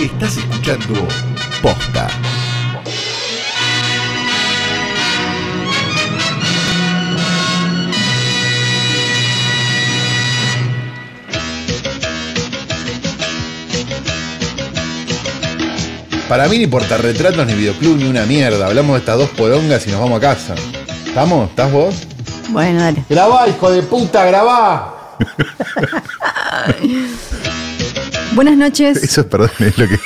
[0.00, 1.06] Estás escuchando
[1.60, 2.08] Posta.
[16.28, 18.66] Para mí ni portarretratos ni videoclub ni una mierda.
[18.66, 20.54] Hablamos de estas dos porongas y nos vamos a casa.
[21.06, 21.50] ¿Estamos?
[21.50, 21.94] ¿Estás vos?
[22.48, 23.04] Bueno, dale.
[23.08, 24.96] Grabá, hijo de puta, grabá.
[28.40, 28.96] Buenas noches.
[29.04, 29.98] Eso, perdón, es lo que,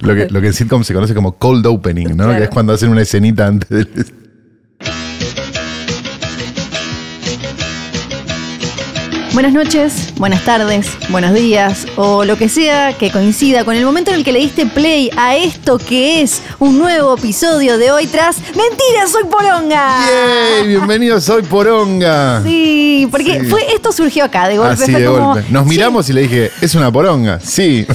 [0.00, 2.24] lo que, lo que en sitcom se conoce como cold opening, ¿no?
[2.24, 2.36] Claro.
[2.36, 3.88] Que es cuando hacen una escenita antes del...
[9.32, 14.10] Buenas noches, buenas tardes, buenos días o lo que sea que coincida con el momento
[14.10, 18.06] en el que le diste play a esto que es un nuevo episodio de hoy
[18.08, 19.98] tras Mentira, soy Poronga.
[20.58, 20.66] ¡Yay!
[20.68, 22.42] Bienvenido, soy Poronga.
[22.42, 23.46] Sí, porque Sí.
[23.46, 24.82] fue esto surgió acá de golpe.
[24.82, 25.44] Así fue de como, golpe.
[25.50, 27.38] Nos miramos y le dije, ¿es una poronga?
[27.40, 27.86] Sí.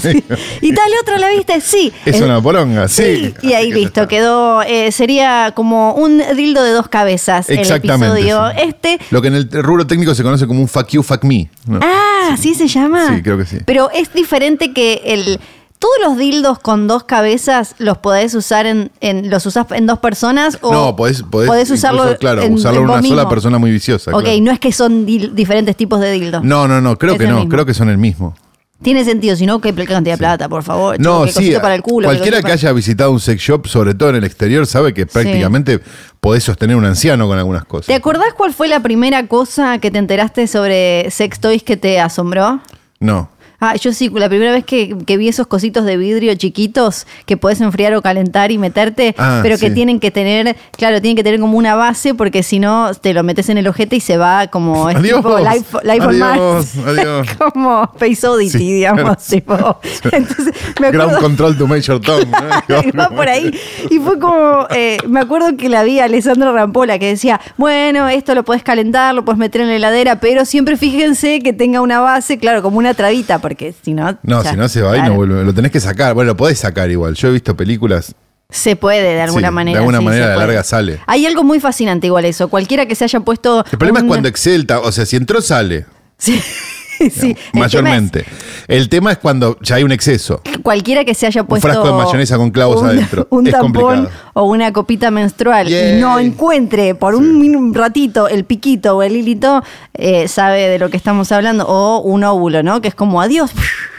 [0.61, 1.91] Y tal otro la viste, sí.
[2.05, 2.87] ¿Es una poronga?
[2.87, 3.33] Sí.
[3.41, 4.61] Y ahí listo, quedó.
[4.63, 7.49] eh, sería como un dildo de dos cabezas.
[7.49, 8.69] Exactamente, El episodio sí.
[8.69, 8.99] este.
[9.11, 11.49] Lo que en el rubro técnico se conoce como un fuck you, fuck me.
[11.67, 11.79] ¿no?
[11.81, 13.15] Ah, ¿así se llama?
[13.15, 13.57] Sí, creo que sí.
[13.65, 15.39] Pero es diferente que el.
[15.77, 19.99] ¿Todos los dildos con dos cabezas los podés usar en, en- los usás en dos
[19.99, 20.57] personas?
[20.61, 24.11] O no, podés, podés, usarlo incluso, claro, en, usarlo en una sola persona muy viciosa.
[24.15, 24.37] Ok, claro.
[24.41, 26.43] no es que son diferentes tipos de dildos.
[26.45, 27.49] No, no, no, creo Es que no, mismo.
[27.49, 28.33] creo que son el mismo.
[28.81, 30.99] Tiene sentido, si no, qué cantidad de plata, por favor.
[30.99, 32.07] No, chico, sí, para el culo.
[32.07, 35.05] cualquiera cosito que haya visitado un sex shop, sobre todo en el exterior, sabe que
[35.05, 35.79] prácticamente
[36.19, 37.87] podés sostener un anciano con algunas cosas.
[37.87, 41.99] ¿Te acordás cuál fue la primera cosa que te enteraste sobre sex toys que te
[41.99, 42.59] asombró?
[42.99, 43.29] No.
[43.59, 47.37] Ah, yo sí, la primera vez que, que vi esos cositos de vidrio chiquitos que
[47.37, 49.73] puedes enfriar o calentar y meterte, Ah, pero que sí.
[49.73, 53.23] tienen que tener, claro, tienen que tener como una base porque si no te lo
[53.23, 56.17] metes en el ojete y se va como es Adiós, tipo life, life on adiós,
[56.19, 56.75] Mars.
[56.85, 57.27] adiós.
[57.53, 59.17] como Face Oddity, Sí, digamos.
[59.45, 59.79] claro.
[59.81, 60.15] tipo.
[60.15, 62.19] Entonces, me Ground acuerdo, control to Major Tom.
[62.85, 63.51] y va por ahí.
[63.89, 68.07] Y fue como, eh, me acuerdo que la vi a Alessandro Rampola que decía, bueno,
[68.09, 71.81] esto lo puedes calentar, lo puedes meter en la heladera, pero siempre fíjense que tenga
[71.81, 74.17] una base, claro, como una trabita, porque si no...
[74.23, 75.43] No, ya, si no se va y claro, no vuelve.
[75.43, 76.15] Lo tenés que sacar.
[76.15, 77.13] Bueno, lo podés sacar igual.
[77.13, 78.15] Yo he visto películas.
[78.49, 79.77] Se puede de alguna Sí, manera.
[79.77, 80.47] de alguna sí, manera a la puede.
[80.47, 80.99] larga sale.
[81.05, 82.47] Hay algo muy fascinante igual eso.
[82.47, 83.63] Cualquiera que se haya puesto...
[83.71, 85.85] El problema es cuando Excel, ta- o sea, si entró, sale.
[86.17, 86.41] Sí,
[87.11, 87.29] sí.
[87.29, 88.25] El tema es mayormente.
[88.67, 90.41] El tema es cuando ya hay un exceso.
[90.63, 93.27] cualquiera que se haya puesto frasco de mayonesa con clavos un, adentro.
[93.31, 94.31] un Es tampón complicado.
[94.33, 99.63] o una copita menstrual y no encuentre por un, ratito el piquito o el hilito,
[99.93, 101.65] eh, sabe de lo que estamos hablando.
[101.67, 102.81] O un óvulo, ¿no?
[102.81, 103.51] Que es como adiós.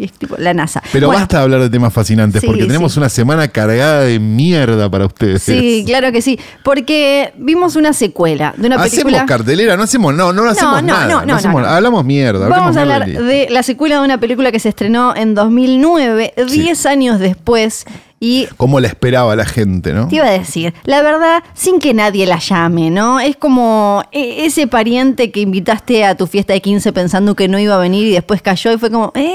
[0.00, 0.80] Y es tipo la NASA.
[0.92, 3.00] Pero Bueno, basta de hablar de temas fascinantes Sí, porque tenemos sí.
[3.00, 5.42] una semana cargada de mierda para ustedes.
[5.42, 6.38] Sí, claro que sí.
[6.62, 9.26] Porque vimos una secuela de una Hacemos película.
[9.26, 11.06] cartelera, no hacemos, no, no, hacemos no, nada.
[11.08, 11.74] no, no, hacemos- no, no.
[11.74, 12.46] Hablamos mierda.
[12.48, 16.32] Vamos a hablar mierda de la secuela de una película que se estrenó en 2009,
[16.48, 17.84] 10 años después.
[18.20, 18.46] Y.
[18.56, 20.06] Cómo la esperaba la gente, ¿no?
[20.08, 23.18] te iba a decir, la verdad, sin que nadie la llame, ¿no?
[23.20, 27.58] Es como e- ese pariente que invitaste a tu fiesta de 15 pensando que no
[27.60, 29.34] iba a venir y después cayó y fue como, eh.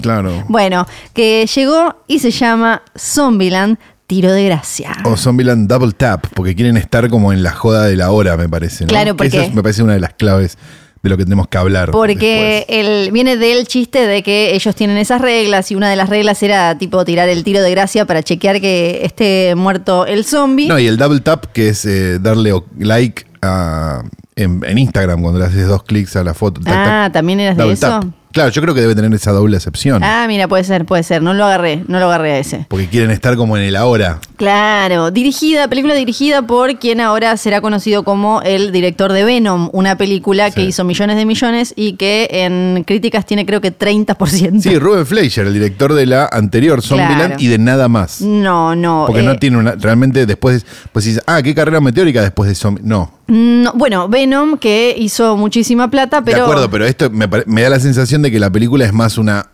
[0.00, 0.44] Claro.
[0.48, 4.92] Bueno, que llegó y se llama Zombieland Tiro de Gracia.
[5.04, 8.48] O Zombieland Double Tap, porque quieren estar como en la joda de la hora, me
[8.48, 8.84] parece.
[8.84, 8.88] ¿no?
[8.88, 10.58] Claro, porque- me parece una de las claves
[11.02, 11.90] de lo que tenemos que hablar.
[11.90, 16.08] Porque el, viene del chiste de que ellos tienen esas reglas y una de las
[16.08, 20.68] reglas era tipo tirar el tiro de gracia para chequear que esté muerto el zombie.
[20.68, 24.02] No, y el double tap, que es eh, darle like a-
[24.36, 26.60] en, en Instagram cuando le haces dos clics a la foto.
[26.60, 27.12] tac, ah, tac.
[27.14, 27.88] ¿también eras de eso?
[27.88, 28.04] tap.
[28.32, 30.02] Claro, yo creo que debe tener esa doble acepción.
[30.02, 31.22] Ah, mira, puede ser, puede ser.
[31.22, 32.66] No lo agarré, no lo agarré a ese.
[32.68, 34.18] Porque quieren estar como en el ahora.
[34.36, 39.96] Claro, dirigida, película dirigida por quien ahora será conocido como el director de Venom, una
[39.96, 44.60] película que hizo millones de millones y que en críticas tiene creo que 30%.
[44.60, 47.36] Sí, Ruben Fleischer, el director de la anterior Zombieland Claro.
[47.38, 48.20] y de nada más.
[48.22, 49.04] No, no.
[49.06, 49.72] Porque eh, no tiene una.
[49.72, 50.64] Realmente después.
[50.92, 52.82] Pues dices, ah, qué carrera meteórica después de Zombie.
[52.84, 53.12] No.
[53.28, 56.38] no, bueno, Venom que hizo muchísima plata, pero...
[56.38, 59.18] de acuerdo, pero esto me, me da la sensación de que la película es más
[59.18, 59.48] una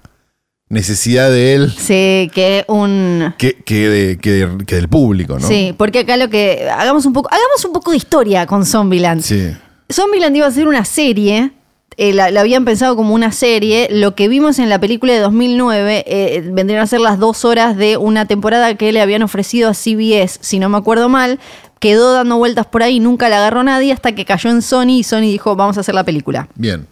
[0.71, 3.35] necesidad de él Sí, que un...
[3.39, 5.49] que, que, de- que de- que del público, ¿no?
[5.49, 6.69] Sí, porque acá lo que...
[6.71, 9.23] Hagamos un poco, hagamos un poco de historia con Zombieland.
[9.23, 9.49] Sí.
[9.91, 11.53] Zombieland iba a ser una serie,
[11.97, 13.89] eh, la, la habían pensado como una serie.
[13.91, 17.75] Lo que vimos en la película de 2009 eh, vendrían a ser las dos horas
[17.77, 21.41] de una temporada que le habían ofrecido a CBS, si no me acuerdo mal.
[21.81, 25.03] Quedó dando vueltas por ahí, nunca la agarró nadie hasta que cayó en Sony y
[25.05, 26.49] Sony dijo, vamos a hacer la película.
[26.57, 26.87] Bien.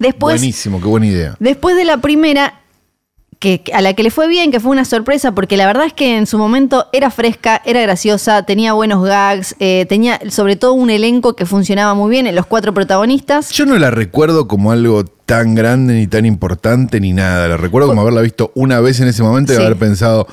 [0.00, 1.36] Después, Buenísimo, qué buena idea.
[1.38, 2.54] después de la primera,
[3.38, 5.92] que, a la que le fue bien, que fue una sorpresa, porque la verdad es
[5.92, 10.72] que en su momento era fresca, era graciosa, tenía buenos gags, eh, tenía sobre todo
[10.74, 13.50] un elenco que funcionaba muy bien, en los cuatro protagonistas.
[13.50, 17.46] Yo no la recuerdo como algo tan grande ni tan importante ni nada.
[17.48, 19.62] La recuerdo como haberla visto una vez en ese momento y Sí.
[19.62, 20.26] haber pensado,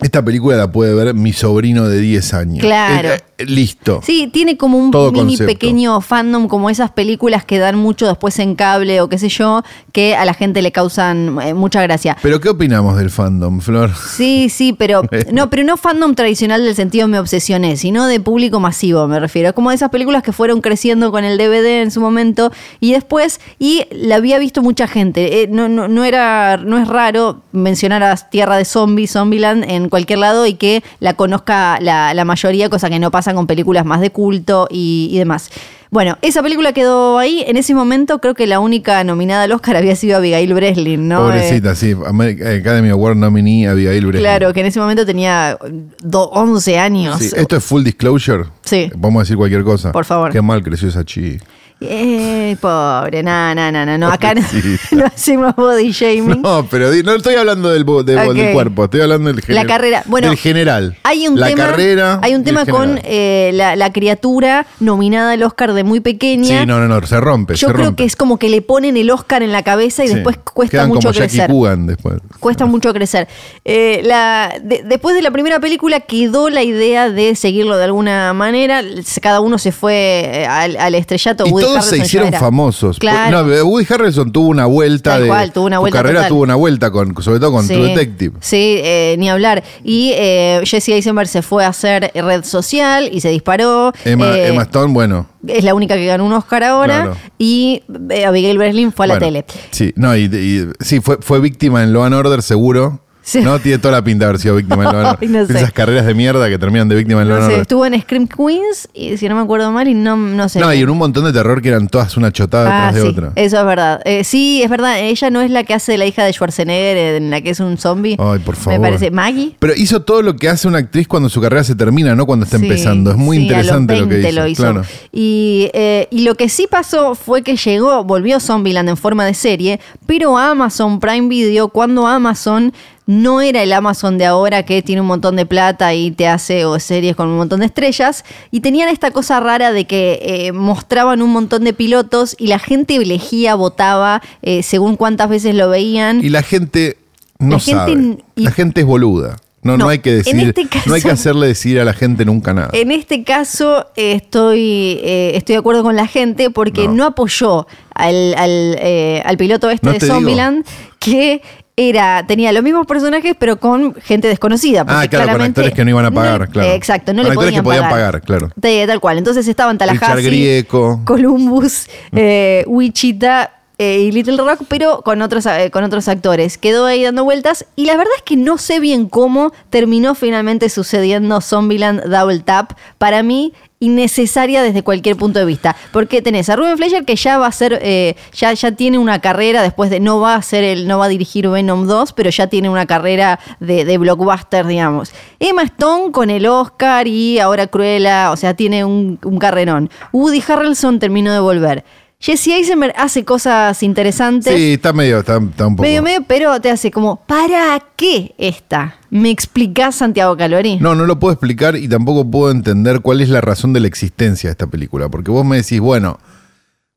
[0.00, 2.60] esta película la puede ver mi sobrino de 10 años.
[2.60, 3.10] Claro.
[3.38, 4.00] Listo.
[4.02, 5.52] Sí, tiene como un Todo mini concepto.
[5.52, 9.62] pequeño fandom, como esas películas que dan mucho después en cable o qué sé yo,
[9.92, 12.16] que a la gente le causan eh, mucha gracia.
[12.20, 13.92] Pero ¿qué opinamos del fandom, Flor?
[13.94, 15.02] Sí, sí, pero
[15.32, 19.54] no, pero no fandom tradicional del sentido me obsesioné, sino de público masivo, me refiero.
[19.54, 22.50] Como de esas películas que fueron creciendo con el DVD en su momento
[22.80, 25.42] y después, y la había visto mucha gente.
[25.42, 29.88] Eh, no, no, no era, no es raro mencionar a Tierra de Zombies, Zombieland en
[29.88, 33.84] cualquier lado y que la conozca la, la mayoría, cosa que no pasa con películas
[33.84, 35.50] más de culto y, y demás.
[35.90, 37.42] Bueno, esa película quedó ahí.
[37.46, 41.20] En ese momento creo que la única nominada al Oscar había sido Abigail Breslin, ¿no?
[41.20, 41.94] Eh, Pobrecita, sí.
[41.94, 44.22] Ameri- Academy Award nominee Abigail Breslin.
[44.22, 45.56] Claro, que en ese momento tenía
[46.02, 47.18] do- 11 años.
[47.20, 48.44] Sí, esto es full disclosure.
[48.64, 48.90] Sí.
[48.96, 49.90] Vamos a decir cualquier cosa.
[49.92, 50.30] Por favor.
[50.30, 51.42] Qué mal creció esa chica.
[51.80, 54.10] Eh, pobre, no, no, no, no, no.
[54.10, 54.34] Acá
[54.92, 56.42] no, hacemos body shaming.
[56.42, 58.34] No, pero no estoy hablando del, bo- de- Ok.
[58.34, 59.66] del cuerpo, estoy hablando del general.
[59.66, 60.96] La carrera, bueno, del general.
[61.04, 62.18] Hay un la tema, carrera.
[62.22, 66.60] hay un tema con eh, la, la criatura nominada al Oscar de muy pequeña.
[66.62, 67.54] Sí, no, no, no, se rompe.
[67.54, 68.02] Yo se creo rompe.
[68.02, 70.14] que es como que le ponen el Oscar en la cabeza y Sí.
[70.14, 71.48] después cuesta Quedan mucho como crecer.
[71.86, 72.16] Después.
[72.40, 73.28] Cuesta mucho crecer.
[73.64, 78.32] Eh, la, de- después de la primera película quedó la idea de seguirlo de alguna
[78.32, 78.82] manera.
[79.22, 81.46] Cada uno se fue eh, al, al estrellato.
[81.46, 82.98] Y Todos se hicieron famosos.
[82.98, 83.44] Claro.
[83.46, 85.28] No, Woody Harrelson tuvo una vuelta Tal de.
[85.28, 86.28] cual, tuvo una su vuelta carrera total.
[86.28, 88.36] tuvo una vuelta, con, sobre todo con Sí, True Detective.
[88.40, 89.62] Sí, eh, ni hablar.
[89.84, 93.92] Y eh, Jesse Eisenberg se fue a hacer red social y se disparó.
[94.04, 95.26] Emma, Eh, Emma Stone, bueno.
[95.46, 97.02] es la única que ganó un Oscar ahora.
[97.02, 97.16] Claro.
[97.38, 99.44] Y eh, Abigail Breslin fue a la tele.
[99.70, 103.00] Sí, no, y, y- sí, fue, fue víctima en Law and Order, seguro.
[103.28, 103.42] Sí.
[103.42, 105.30] No, tiene toda la pinta de haber sido víctima Ay, Order.
[105.30, 105.52] no sé.
[105.58, 108.00] Esas carreras de mierda que terminan de víctima en Law No and sé, estuvo en
[108.00, 110.60] Scream Queens, y si no me acuerdo mal, y no, no sé.
[110.60, 113.08] No, y en un montón de terror que eran todas una chotada Ah, detrás de
[113.10, 113.32] otra.
[113.36, 114.00] eso es verdad.
[114.06, 114.98] Eh, sí, es verdad.
[114.98, 117.76] Ella no es la que hace la hija de Schwarzenegger, en la que es un
[117.76, 118.16] zombie.
[118.18, 118.80] Ay, por favor.
[118.80, 119.10] Me parece.
[119.10, 119.56] Maggie.
[119.58, 122.46] Pero hizo todo lo que hace una actriz cuando su carrera se termina, no cuando
[122.46, 123.10] está Sí, empezando.
[123.10, 124.40] Es muy interesante a los lo que 20 hizo.
[124.40, 124.62] lo hizo.
[124.62, 124.82] Claro.
[125.12, 129.34] Y, eh, y lo que sí pasó fue que llegó, volvió Zombieland en forma de
[129.34, 132.72] serie, pero a Amazon Prime Video, cuando Amazon
[133.08, 136.66] no era el Amazon de ahora que tiene un montón de plata y te hace
[136.66, 140.52] o series con un montón de estrellas, y tenían esta cosa rara de que eh,
[140.52, 145.70] mostraban un montón de pilotos y la gente elegía, votaba eh, según cuántas veces lo
[145.70, 146.22] veían.
[146.22, 146.98] Y la gente
[147.38, 147.92] no La sabe.
[148.36, 149.38] y- La gente es boluda.
[149.62, 151.92] No, no, No, hay que decir, este caso- no hay que hacerle decir a la
[151.94, 152.68] gente nunca nada.
[152.74, 157.04] En este caso eh, estoy, eh, estoy de acuerdo con la gente porque no, No.
[157.06, 160.14] apoyó al, al, eh, al piloto este de digo.
[160.14, 160.64] Zombieland
[161.00, 161.42] que
[161.78, 164.84] era, tenía los mismos personajes pero con gente desconocida.
[164.88, 166.72] Ah, claro, con actores que no iban a pagar, claro.
[166.72, 168.20] exacto, no Con le actores podían que podían pagar.
[168.20, 168.50] pagar, claro.
[168.60, 169.18] Tal cual.
[169.18, 171.00] Entonces estaban Tallahassee, Grieco.
[171.04, 176.58] Columbus, eh, Wichita eh, y Little Rock, pero con otros, eh, con otros actores.
[176.58, 180.68] Quedó ahí dando vueltas y la verdad es que no sé bien cómo terminó finalmente
[180.68, 182.72] sucediendo Zombieland Double Tap.
[182.98, 185.76] Para mí, innecesaria desde cualquier punto de vista.
[185.92, 189.20] Porque tenés a Ruben Fleischer que ya va a ser, eh, ya, ya tiene una
[189.20, 192.30] carrera después de, no va a ser el, no va a dirigir Venom 2, pero
[192.30, 195.12] ya tiene una carrera de, de blockbuster, digamos.
[195.38, 199.90] Emma Stone con el Oscar y ahora Cruella, o sea, tiene un, un carrerón.
[200.12, 201.84] Woody Harrelson terminó de volver.
[202.20, 204.52] Jesse Eisenberg hace cosas interesantes.
[204.52, 205.86] Sí, está medio, está, está un poco.
[205.86, 208.96] Medio, medio, pero te hace como, ¿para qué esta?
[209.10, 210.78] ¿Me explicás, Santiago Calori?
[210.80, 213.86] No, no lo puedo explicar y tampoco puedo entender cuál es la razón de la
[213.86, 215.08] existencia de esta película.
[215.08, 216.18] Porque vos me decís, bueno,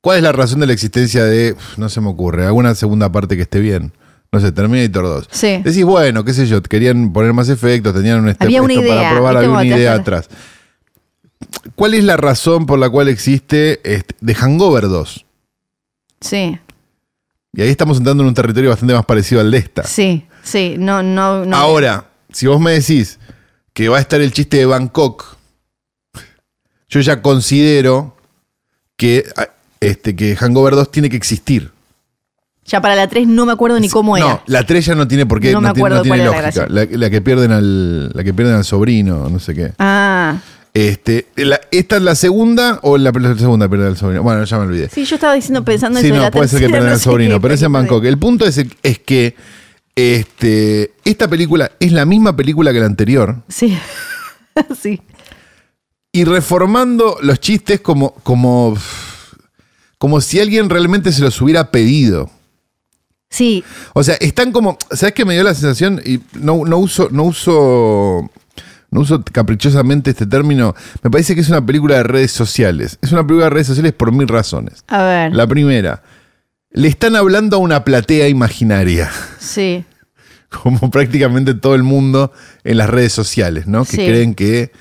[0.01, 3.35] ¿cuál es la razón de la existencia de, no se me ocurre, alguna segunda parte
[3.35, 3.93] que esté bien?
[4.31, 5.27] No sé, Terminator 2.
[5.29, 5.61] Sí.
[5.63, 8.95] Decís, bueno, qué sé yo, querían poner más efectos, tenían un este- Había una idea,
[8.95, 10.01] para probar, ¿viste había cómo una te idea hacen?
[10.01, 10.29] atrás.
[11.75, 15.25] ¿Cuál es la razón por la cual existe este, The Hangover 2?
[16.21, 16.57] Sí,
[17.53, 19.83] Y ahí estamos entrando en un territorio bastante más parecido al de esta.
[19.83, 21.55] sí, sí, no, no, no.
[21.57, 23.19] Ahora, si vos me decís
[23.73, 25.37] que va a estar el chiste de Bangkok,
[26.89, 28.15] yo ya considero
[28.97, 29.47] que, ah,
[29.79, 31.71] este, que Hangover 2 tiene que existir.
[32.65, 34.43] Ya para la 3 no me acuerdo ni cómo no, era.
[34.45, 36.43] la 3 ya no tiene por qué, No no, me tiene, no acuerdo tiene cuál
[36.45, 36.85] era la.
[36.85, 39.73] La, la que pierden al, la que pierden al sobrino, no sé qué.
[39.79, 40.37] Ah,
[40.73, 44.23] Este, la- ¿Esta es la segunda o la, la segunda pierden al sobrino?
[44.23, 44.89] Bueno, ya me olvidé.
[44.89, 46.93] sí, yo estaba diciendo, pensando Sí, eso de no, la puede ser que tercera, pierdan
[46.93, 48.05] no sé sobrino, qué pero es en Bangkok.
[48.05, 49.35] El punto es, es que
[49.95, 53.37] este, esta película es la misma película que la anterior.
[53.49, 53.77] Sí,
[54.81, 55.01] sí.
[56.13, 58.77] y reformando los chistes como, como,
[59.97, 62.29] como si alguien realmente se los hubiera pedido.
[63.29, 63.63] Sí,
[63.93, 64.77] O sea, están como.
[64.91, 66.01] ¿Sabes qué me dio la sensación?
[66.05, 67.07] Y no, no uso.
[67.11, 68.29] No uso.
[68.91, 70.75] No uso caprichosamente este término.
[71.01, 72.99] Me parece que es una película de redes sociales.
[73.01, 74.83] Es una película de redes sociales por mil razones.
[74.87, 75.33] a ver.
[75.33, 76.03] La primera,
[76.71, 79.83] le están hablando a una platea imaginaria, Sí,
[80.49, 82.31] como prácticamente todo el mundo
[82.63, 83.85] en las redes sociales, ¿no?
[83.85, 84.05] Que Sí.
[84.05, 84.71] creen que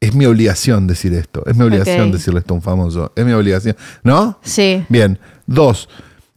[0.00, 2.12] es mi obligación decir esto, es mi obligación Ok.
[2.12, 4.38] decirle esto a un famoso, es mi obligación, ¿no?
[4.42, 4.84] sí.
[4.88, 5.88] Bien, dos.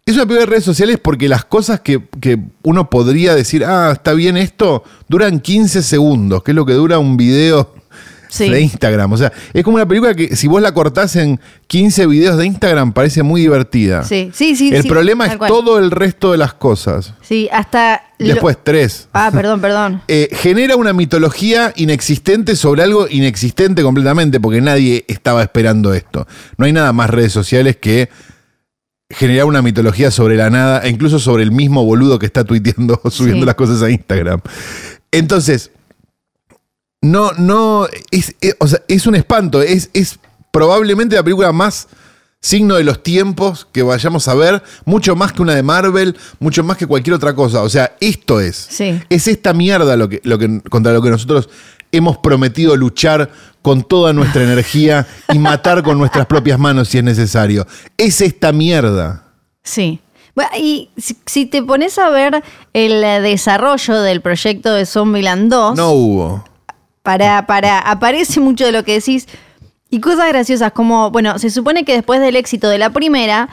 [0.05, 3.91] Es una película de redes sociales porque las cosas que, que uno podría decir, ah,
[3.93, 7.75] está bien esto, duran 15 segundos, que es lo que dura un video
[8.27, 8.49] Sí.
[8.49, 9.11] de Instagram.
[9.11, 12.45] O sea, es como una película que si vos la cortás en 15 videos de
[12.45, 14.03] Instagram parece muy divertida.
[14.05, 14.73] Sí, sí, sí.
[14.73, 15.49] El sí, problema es cual.
[15.49, 17.13] todo el resto de las cosas.
[17.21, 18.01] Sí, hasta.
[18.19, 19.09] lo- Después, tres.
[19.13, 20.01] Ah, perdón, perdón.
[20.07, 26.25] Eh, genera una mitología inexistente sobre algo inexistente completamente, porque nadie estaba esperando esto.
[26.57, 28.07] No hay nada más redes sociales que
[29.13, 32.99] generar una mitología sobre la nada, e incluso sobre el mismo boludo que está tuiteando
[33.03, 33.45] o subiendo Sí.
[33.45, 34.41] las cosas a Instagram.
[35.11, 35.71] Entonces,
[37.01, 40.19] no, no, es, es- o sea, es un espanto, es, es
[40.51, 41.87] probablemente la película más
[42.43, 46.63] signo de los tiempos que vayamos a ver, mucho más que una de Marvel, mucho
[46.63, 47.61] más que cualquier otra cosa.
[47.61, 48.55] O sea, esto es.
[48.69, 48.99] Sí.
[49.09, 51.49] Es esta mierda lo que, lo que, contra lo que nosotros
[51.91, 53.29] hemos prometido luchar
[53.61, 57.67] con toda nuestra energía y matar con nuestras propias manos si es necesario.
[57.97, 59.23] Es esta mierda.
[59.63, 59.99] Sí.
[60.33, 62.41] Bueno, y si, si te pones a ver
[62.73, 66.43] el desarrollo del proyecto de Zombieland 2, No hubo.
[67.03, 69.27] para, para, aparece mucho de lo que decís
[69.89, 73.49] y cosas graciosas como, bueno, se supone que después del éxito de la primera,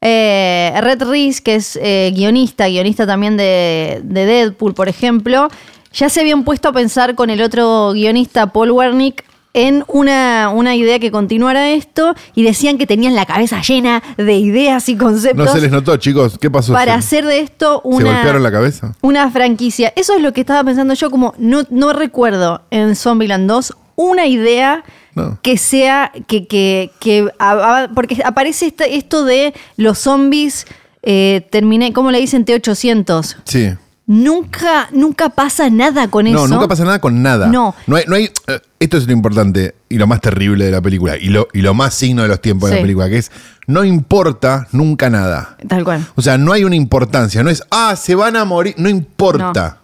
[0.00, 5.48] eh, Red Reese, que es eh, guionista, guionista también de, de Deadpool, por ejemplo,
[5.96, 9.24] ya se habían puesto a pensar con el otro guionista, Paul Wernick,
[9.54, 14.34] en una, una idea que continuara esto y decían que tenían la cabeza llena de
[14.34, 16.36] ideas y conceptos No se les notó, chicos.
[16.38, 16.74] ¿Qué pasó?
[16.74, 18.94] para ¿Se, hacer de esto ¿se una, golpearon la cabeza?
[19.00, 19.94] una franquicia.
[19.96, 24.26] Eso es lo que estaba pensando yo, como no, no recuerdo en Zombieland 2 una
[24.26, 24.84] idea
[25.14, 25.38] No.
[25.40, 30.66] que sea, que, que, que a- a- porque aparece esta- esto de los zombies,
[31.02, 32.44] eh, terminé, ¿cómo le dicen?
[32.44, 33.36] T800.
[33.44, 33.70] Sí.
[34.08, 36.46] Nunca, nunca pasa nada con eso.
[36.46, 37.48] No, nunca pasa nada con nada.
[37.48, 37.74] No.
[37.88, 40.80] No hay, no hay, eh, esto es lo importante y lo más terrible de la
[40.80, 43.32] película y lo, y lo más signo de los tiempos de la película, que es
[43.66, 45.56] no importa nunca nada.
[45.68, 46.06] Tal cual.
[46.14, 49.78] O sea, no hay una importancia, no es, ah, se van a morir, no importa.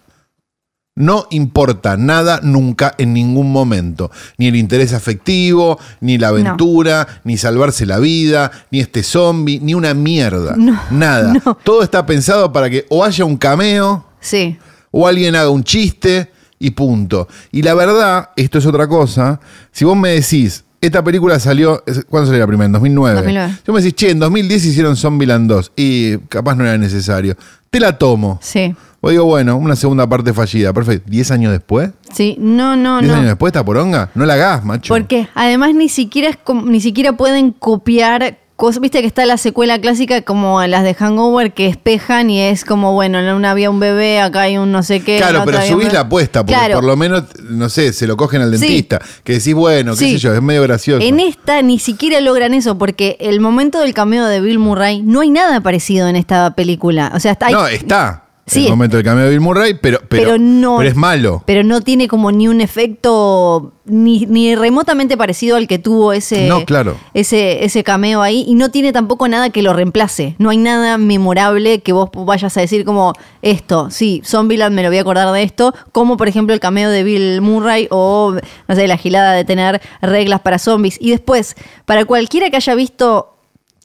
[0.94, 1.26] No.
[1.30, 4.12] importa nada nunca en ningún momento.
[4.38, 9.74] Ni el interés afectivo, ni la aventura, ni salvarse la vida, ni este zombie, ni
[9.74, 10.54] una mierda.
[10.56, 11.32] No, nada.
[11.64, 14.56] Todo está pensado para que o haya un cameo Sí.
[14.90, 17.28] o alguien haga un chiste y punto.
[17.50, 22.26] Y la verdad, esto es otra cosa, si vos me decís, esta película salió, ¿cuándo
[22.26, 22.66] salió la primera?
[22.66, 23.14] En 2009.
[23.16, 23.52] 2009.
[23.54, 27.36] Si vos me decís, che, en 2010 hicieron Zombieland 2 y capaz no era necesario.
[27.70, 28.38] Te la tomo.
[28.42, 28.74] Sí.
[29.00, 31.10] O digo, bueno, una segunda parte fallida, perfecto.
[31.10, 31.90] ¿10 años después?
[32.12, 32.36] Sí.
[32.38, 33.14] No, no, ¿10 no.
[33.14, 34.10] años después esta poronga?
[34.14, 34.92] No la hagas, macho.
[34.92, 38.38] Porque además ni siquiera es ni siquiera pueden copiar
[38.80, 42.92] viste que está la secuela clásica como las de Hangover que espejan y es como
[42.92, 45.16] bueno, en una había un bebé, acá hay un no sé qué.
[45.16, 46.74] Claro, pero un subís la apuesta, porque Claro.
[46.76, 48.60] por lo menos, no sé, se lo cogen al Sí.
[48.66, 49.00] dentista.
[49.24, 50.12] Que decís, bueno, qué Sí.
[50.12, 51.04] sé yo, es medio gracioso.
[51.04, 55.20] En esta ni siquiera logran eso, porque el momento del cameo de Bill Murray no
[55.22, 57.10] hay nada parecido en esta película.
[57.14, 58.24] O sea, está hay- No, está.
[58.44, 58.64] Sí.
[58.64, 60.78] el momento del cameo de Bill Murray, pero, pero, pero no.
[60.78, 61.44] pero es malo.
[61.46, 66.48] Pero no tiene como ni un efecto ni, ni remotamente parecido al que tuvo ese,
[66.48, 66.96] No, claro.
[67.14, 68.44] ese, ese cameo ahí.
[68.46, 70.34] Y no tiene tampoco nada que lo reemplace.
[70.38, 73.90] No hay nada memorable que vos vayas a decir como esto.
[73.90, 75.72] Sí, Zombieland me lo voy a acordar de esto.
[75.92, 78.34] Como por ejemplo el cameo de Bill Murray o,
[78.68, 80.96] no sé, la gilada de tener reglas para zombies.
[81.00, 81.54] Y después,
[81.86, 83.36] para cualquiera que haya visto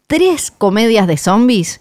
[0.07, 1.79] tres comedias de zombies.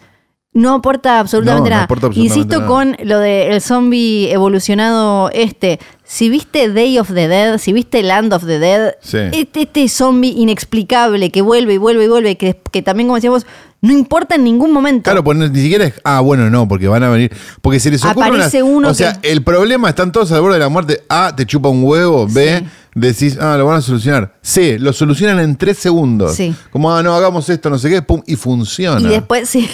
[0.56, 1.84] No aporta absolutamente No, no nada.
[1.84, 2.68] aporta absolutamente Insisto nada.
[2.68, 5.78] con lo del zombie evolucionado este.
[6.08, 9.18] Si viste Day of the Dead, si viste Land of the Dead, Sí.
[9.32, 13.44] este, este zombie inexplicable que vuelve y vuelve y vuelve, que, que también, como decíamos,
[13.80, 15.02] no importa en ningún momento.
[15.04, 15.94] Claro, pues ni siquiera es.
[16.04, 17.32] Ah, bueno, no, porque van a venir.
[17.60, 18.26] Porque se les ocurre.
[18.28, 21.02] Aparece una- uno O sea, que- el problema están todos al borde de la muerte.
[21.08, 22.26] A, te chupa un huevo.
[22.28, 22.64] B, Sí.
[22.94, 24.34] decís, ah, lo van a solucionar.
[24.42, 26.34] C, lo solucionan en tres segundos.
[26.36, 26.54] Sí.
[26.70, 29.00] Como, ah, no, hagamos esto, no sé qué, pum, y funciona.
[29.00, 29.68] Y después, sí.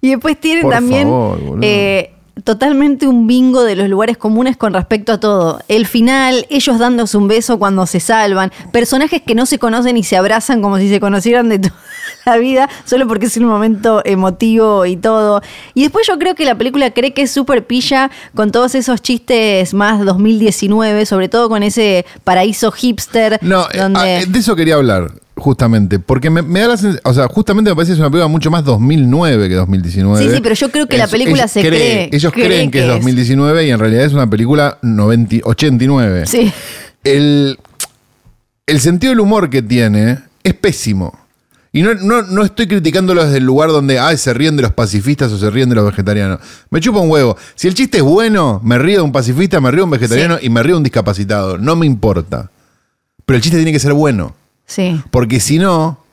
[0.00, 1.58] Y después tienen Por también favor, boludo.
[1.62, 2.12] eh,
[2.44, 5.60] totalmente un bingo de los lugares comunes con respecto a todo.
[5.68, 10.04] El final, ellos dándose un beso cuando se salvan, personajes que no se conocen y
[10.04, 11.74] se abrazan como si se conocieran de toda
[12.26, 15.42] la vida, solo porque es un momento emotivo y todo.
[15.74, 19.02] Y después yo creo que la película cree que es súper pilla con todos esos
[19.02, 23.38] chistes más 2019, sobre todo con ese paraíso hipster.
[23.42, 24.00] No, eh, donde...
[24.00, 25.10] ah, de eso quería hablar.
[25.38, 28.10] Justamente, porque me, me da la sensación, o sea, justamente me parece que es una
[28.10, 30.24] película mucho más 2009 que 2019.
[30.28, 32.84] Sí, sí, pero yo creo que la película se cree- Ellos cree creen que, que
[32.84, 32.94] es es.
[32.96, 36.26] 2019 y en realidad es una película 90 89.
[36.26, 36.52] Sí.
[37.04, 37.58] El,
[38.66, 41.18] el sentido del humor que tiene es pésimo.
[41.70, 44.72] Y no, no, no estoy criticándolo desde el lugar donde ay, se ríen de los
[44.72, 46.40] pacifistas o se ríen de los vegetarianos.
[46.70, 47.36] Me chupa un huevo.
[47.54, 50.38] Si el chiste es bueno, me río de un pacifista, me río de un vegetariano
[50.40, 51.58] y me río de un discapacitado.
[51.58, 52.50] No me importa.
[53.26, 54.34] Pero el chiste tiene que ser bueno.
[54.68, 55.00] Sí.
[55.10, 56.04] Porque si no,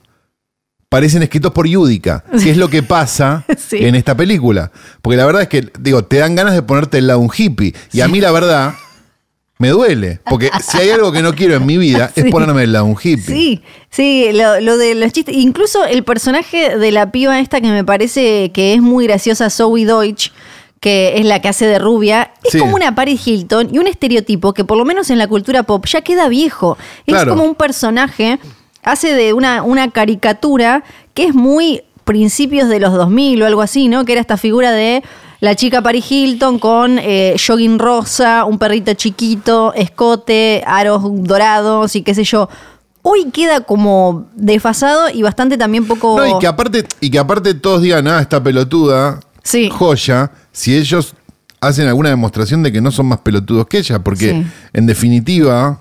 [0.89, 3.77] parecen escritos por Yudica, que es lo que pasa Sí.
[3.85, 4.71] en esta película.
[5.01, 7.75] Porque la verdad es que, digo, te dan ganas de ponerte el lado un hippie.
[7.91, 8.74] Y a mí la verdad
[9.57, 10.19] me duele.
[10.29, 12.95] Porque si hay algo que no quiero en mi vida es ponerme el lado un
[13.01, 13.35] hippie.
[13.35, 15.35] Sí, sí, lo, lo de los chistes.
[15.35, 19.85] Incluso el personaje de la piba esta que me parece que es muy graciosa, Zoe
[19.85, 20.31] Deutsch,
[20.86, 22.60] que es la que hace de rubia, es Sí.
[22.60, 25.84] como una Paris Hilton y un estereotipo que por lo menos en la cultura pop
[25.88, 26.77] ya queda viejo.
[27.08, 28.38] Es como un personaje,
[28.84, 30.84] hace de una, una caricatura
[31.15, 34.06] que es muy principios de los 2000 o algo así, ¿no?
[34.06, 35.01] Que era esta figura de
[35.39, 42.04] la chica Paris Hilton con eh, jogging rosa, un perrito chiquito, escote, aros dorados y
[42.04, 42.48] qué sé yo.
[43.01, 46.15] Hoy queda como desfasado y bastante también poco...
[46.20, 49.70] No, y que aparte, y que aparte todos digan, ah, esta pelotuda, Sí.
[49.72, 51.13] joya, si ellos
[51.59, 54.47] hacen alguna demostración de que no son más pelotudos que ella, porque Sí.
[54.74, 55.79] en definitiva,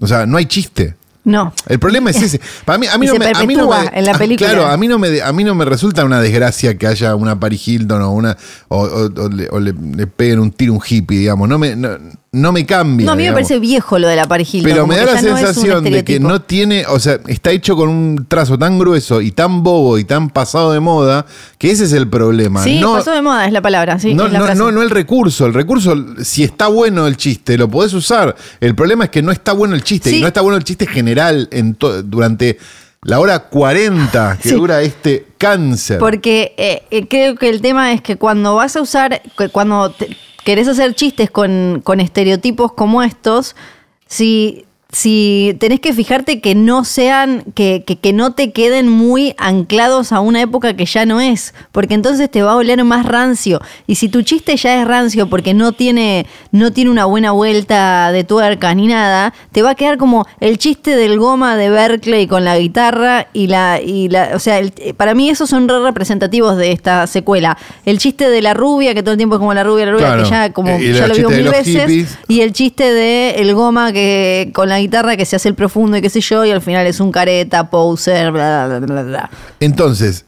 [0.00, 0.96] o sea, no hay chiste.
[1.24, 1.52] No.
[1.66, 2.40] El problema es ese.
[2.64, 4.48] Para mí, a mí Y no me, a mí no me- en la ah, película.
[4.50, 7.38] Claro, a mí no me, a mí no me resulta una desgracia que haya una
[7.38, 8.36] Paris Hilton o una
[8.68, 9.10] o, o-
[9.50, 11.46] o le, peguen un tiro un hippie, digamos.
[11.48, 11.90] No me, no,
[12.30, 13.06] no me cambia.
[13.06, 13.36] No, a mí me digamos.
[13.48, 14.62] parece viejo lo de la Hilton.
[14.62, 17.88] Pero me da la no sensación de que no tiene, o sea, está hecho con
[17.88, 21.24] un trazo tan grueso y tan bobo y tan pasado de moda
[21.56, 22.62] que ese es el problema.
[22.62, 23.98] Sí, no, pasó de moda, es la palabra.
[23.98, 25.46] Sí, no, no, no, no el recurso.
[25.46, 28.36] El recurso, si está bueno el chiste, lo podés usar.
[28.60, 30.10] El problema es que no está bueno el chiste.
[30.10, 30.18] Sí.
[30.18, 32.58] Y no está bueno el chiste general en durante
[33.02, 34.54] la hora 40 que Sí.
[34.54, 35.98] dura este cáncer.
[35.98, 40.14] Porque eh, eh, creo que el tema es que cuando vas a usar, cuando te-
[40.48, 43.54] querés hacer chistes con, con estereotipos como estos,
[44.06, 49.34] si, si tenés que fijarte que no sean, que, que, que no te queden muy
[49.36, 53.04] anclados a una época que ya no es, porque entonces te va a oler más
[53.04, 53.60] rancio.
[53.86, 58.10] Y si tu chiste ya es rancio porque no tiene, no tiene una buena vuelta
[58.12, 62.26] de tuerca ni nada, te va a quedar como el chiste del goma de Berkeley
[62.26, 65.80] con la guitarra y la, y la, o sea, el- para mí esos son re
[65.82, 67.58] representativos de esta secuela.
[67.84, 70.06] El chiste de la rubia, que todo el tiempo es como la rubia, la rubia,
[70.06, 70.22] Claro.
[70.24, 71.82] que ya como ya lo de mil veces.
[71.82, 72.18] hippies.
[72.26, 75.96] Y el chiste de el goma que con la guitarra que se hace el profundo
[75.96, 79.30] y qué sé yo, y al final es un careta, poser, bla, bla, bla, bla.
[79.60, 80.24] Entonces,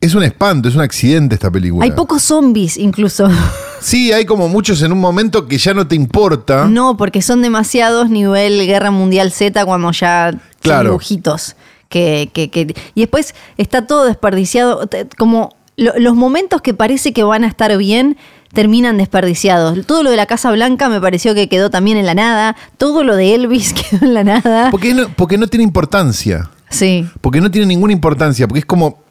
[0.00, 1.84] es un espanto, es un accidente esta película.
[1.84, 3.28] Hay pocos zombies incluso.
[3.82, 6.66] Sí, hay como muchos en un momento que ya no te importa.
[6.68, 10.30] No, porque son demasiados nivel Guerra Mundial Z cuando ya
[10.60, 10.82] Claro.
[10.82, 11.56] son dibujitos.
[11.88, 14.88] Que, que- que- y después está todo desperdiciado.
[15.18, 18.16] Como lo- los momentos que parece que van a estar bien
[18.52, 19.86] terminan desperdiciados.
[19.86, 22.56] Todo lo de la Casa Blanca me pareció que quedó también en la nada.
[22.78, 24.70] Todo lo de Elvis quedó en la nada.
[24.70, 26.50] Porque no, porque no tiene importancia.
[26.70, 27.06] Sí.
[27.20, 28.46] Porque no tiene ninguna importancia.
[28.48, 29.02] Porque es como.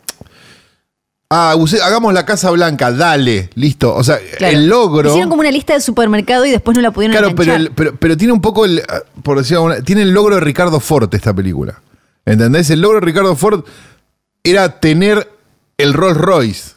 [1.34, 3.96] Ah, hagamos la Casa Blanca, dale, listo.
[3.96, 4.54] O sea, claro.
[4.58, 5.10] el logro.
[5.10, 7.96] Hicieron como una lista de supermercado y después no la pudieron Claro, pero, el- pero,
[7.96, 8.82] pero tiene un poco el.
[8.90, 11.82] ah, Por decirlo alguna- tiene el logro de Ricardo Ford esta película.
[12.26, 12.70] ¿Entendés?
[12.70, 13.64] El logro de Ricardo Ford
[14.44, 15.32] era tener
[15.78, 16.72] el Rolls Royce.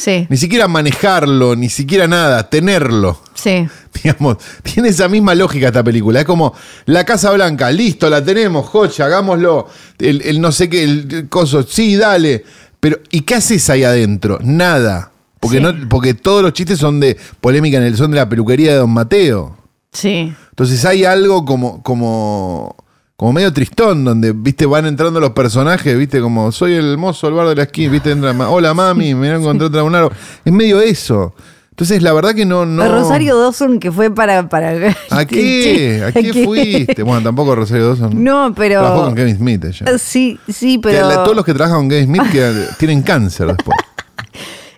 [0.00, 3.20] Sí, Ni siquiera manejarlo, ni siquiera nada, tenerlo.
[3.34, 3.66] sí.
[4.04, 6.20] Digamos, tiene esa misma lógica esta película.
[6.20, 6.54] Es como
[6.86, 9.66] la Casa Blanca, listo, la tenemos, joya, hagámoslo.
[9.98, 12.44] El, el no sé qué, el, el coso, sí, dale.
[12.78, 14.38] Pero, ¿y qué haces ahí adentro?
[14.40, 15.10] Nada.
[15.40, 15.62] Porque, Sí.
[15.64, 18.78] no, porque todos los chistes son de polémica en el son de la peluquería de
[18.78, 19.56] Don Mateo.
[19.92, 20.32] Sí.
[20.50, 22.76] Entonces hay algo como, como,
[23.18, 27.34] como medio tristón, donde, viste, van entrando los personajes, viste, como soy el mozo del
[27.34, 30.12] bar de la esquina, viste, entra, hola mami, me encontré otra un árbol.
[30.44, 31.34] Es medio eso.
[31.70, 32.80] Entonces, la verdad que no, no.
[32.80, 34.48] A Rosario Dawson que fue para...
[34.48, 34.70] para
[35.10, 36.04] ¿A qué?
[36.06, 37.02] ¿A qué fuiste?
[37.02, 38.22] Bueno, tampoco Rosario Dawson.
[38.22, 38.82] No, pero...
[38.82, 39.98] Trabajó con Kevin Smith ella.
[39.98, 41.08] Sí, sí, Que pero...
[41.24, 43.76] todos los que trabajan con Kevin Smith que- tienen cáncer después.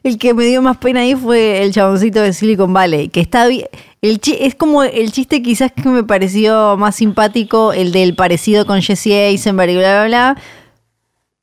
[0.03, 3.47] El que me dio más pena ahí fue el chaboncito de Silicon Valley, que está
[3.49, 3.67] bien.
[4.03, 8.65] El chi- es como el chiste quizás que me pareció más simpático, el del parecido
[8.67, 10.43] con Jesse Eisenberg y bla, bla, bla.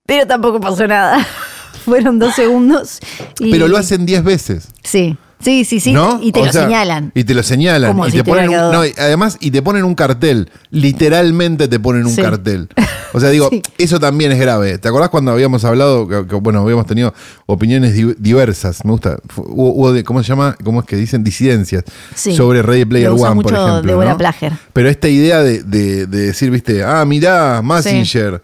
[0.05, 1.25] Pero tampoco pasó nada.
[1.85, 2.99] Fueron dos segundos.
[3.39, 4.69] y- Pero lo hacen 10 veces.
[4.83, 5.93] Sí, sí, sí, sí.
[5.93, 6.19] ¿no?
[6.21, 7.11] Y te O lo sea, señalan.
[7.15, 7.91] Y te lo señalan.
[7.91, 10.49] Como y si te te ponen un- no, además, y te ponen un cartel.
[10.69, 12.21] Literalmente te ponen un Sí.
[12.21, 12.69] cartel.
[13.13, 13.61] O sea, digo, Sí.
[13.77, 14.77] eso también es grave.
[14.77, 17.13] ¿Te acordás cuando habíamos hablado, que, que, bueno, habíamos tenido
[17.45, 18.83] opiniones di- diversas?
[18.85, 19.17] Me gusta.
[19.35, 20.55] Hubo, hubo de, ¿cómo se llama?
[20.63, 21.23] ¿Cómo es que dicen?
[21.23, 21.83] Disidencias.
[22.15, 22.35] Sí.
[22.35, 23.81] Sobre Ready Player One, por ejemplo.
[23.81, 24.17] Deborah ¿no?
[24.17, 24.53] Plager.
[24.73, 28.41] Pero esta idea de, de- de decir, viste, ah, mirá, Massinger.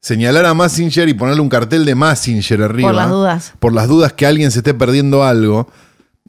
[0.00, 2.88] señalar a Massinger y ponerle un cartel de Massinger arriba.
[2.88, 3.52] Por las dudas.
[3.58, 5.68] Por las dudas que alguien se esté perdiendo algo.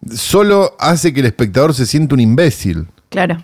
[0.09, 2.87] Solo hace que el espectador se sienta un imbécil.
[3.09, 3.43] Claro.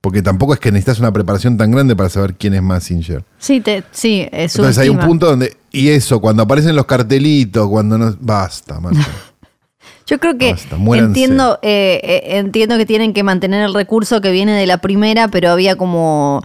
[0.00, 3.22] Porque tampoco es que necesitas una preparación tan grande para saber quién es Massinger.
[3.38, 5.56] Sí, te, sí, es Entonces hay un punto donde.
[5.70, 8.16] Y eso, cuando aparecen los cartelitos, cuando no.
[8.18, 8.98] Basta, macho.
[10.06, 14.32] Yo creo que Basta, entiendo, eh, eh, entiendo que tienen que mantener el recurso que
[14.32, 16.42] viene de la primera, pero había como.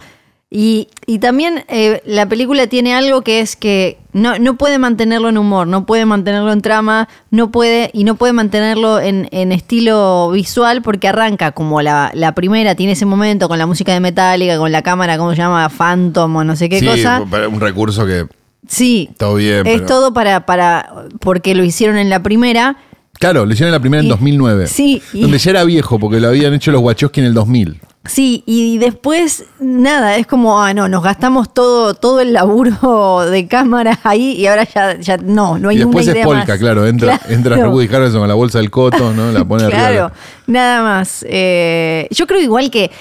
[0.58, 5.28] Y, y también eh, la película tiene algo que es que no, no puede mantenerlo
[5.28, 9.52] en humor, no puede mantenerlo en trama, no puede, y no puede mantenerlo en, en
[9.52, 14.00] estilo visual porque arranca como la, la primera, tiene ese momento con la música de
[14.00, 15.68] Metallica, con la cámara, ¿cómo se llama?
[15.68, 17.22] Phantom o no sé qué sí, cosa.
[17.52, 18.26] un recurso que.
[18.66, 19.68] Sí, Todo bien.
[19.68, 20.90] es pero- todo para, para,
[21.20, 22.78] porque lo hicieron en la primera.
[23.20, 24.68] Claro, lo hicieron en la primera en Y- 2009.
[24.68, 27.82] sí, y- Donde ya era viejo, porque lo habían hecho los Wachowski en el 2000.
[28.08, 33.48] Sí, y después nada, es como, ah, no, nos gastamos todo, todo el laburo de
[33.48, 36.60] cámara ahí y ahora ya, ya no, no hay y después es polka, más.
[36.60, 36.86] claro.
[36.86, 37.34] Entra, Claro.
[37.34, 39.32] entra Woody Harrelson con la bolsa del coto, ¿no?
[39.32, 39.80] La pone arriba.
[39.80, 40.12] Claro,
[40.48, 41.26] nada más.
[41.28, 42.92] Eh, yo creo igual que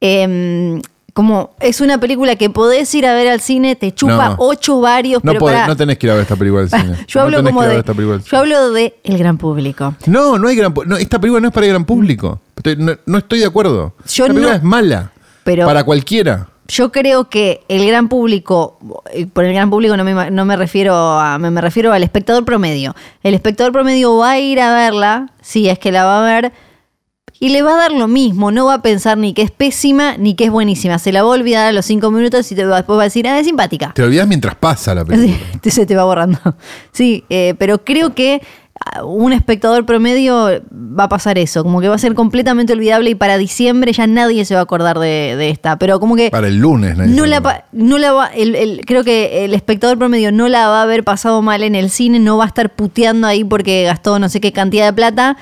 [0.00, 0.80] em,
[1.12, 4.36] como es una película que podés ir a ver al cine, te chupa No.
[4.38, 6.96] ocho varios, No, pero podés- no tenés que ir a ver esta película del cine.
[7.06, 9.94] yo No hablo tenés como de, yo hablo de el gran público.
[10.06, 10.72] No, no hay gran.
[10.86, 12.40] No, esta película no es para el gran público.
[12.56, 13.94] Estoy- no, no estoy de acuerdo.
[14.06, 15.12] Yo Esta película no- es mala.
[15.44, 16.48] Pero- para cualquiera.
[16.68, 18.78] Yo creo que el gran público,
[19.12, 22.02] eh, por el gran público no me, no me refiero a, me, me refiero al
[22.02, 22.94] espectador promedio.
[23.22, 26.52] El espectador promedio va a ir a verla, si es que la va a ver,
[27.42, 30.16] y le va a dar lo mismo, no va a pensar ni que es pésima
[30.16, 31.00] ni que es buenísima.
[31.00, 33.06] Se la va a olvidar a los cinco minutos y te va- después va a
[33.06, 33.90] decir, ah, es simpática.
[33.96, 35.36] Te olvidas mientras pasa la película.
[35.60, 36.38] Sí, se te va borrando.
[36.92, 38.42] Sí, eh, pero creo que
[39.04, 43.14] un espectador promedio va a pasar eso, como que va a ser completamente olvidable y
[43.16, 45.78] para diciembre ya nadie se va a acordar de, de esta.
[45.78, 49.02] Pero como que Para el lunes, nadie no la, no la va, el- el- creo
[49.04, 52.36] que el espectador promedio no la va a haber pasado mal en el cine, no
[52.38, 55.36] va a estar puteando ahí porque gastó no sé qué cantidad de plata,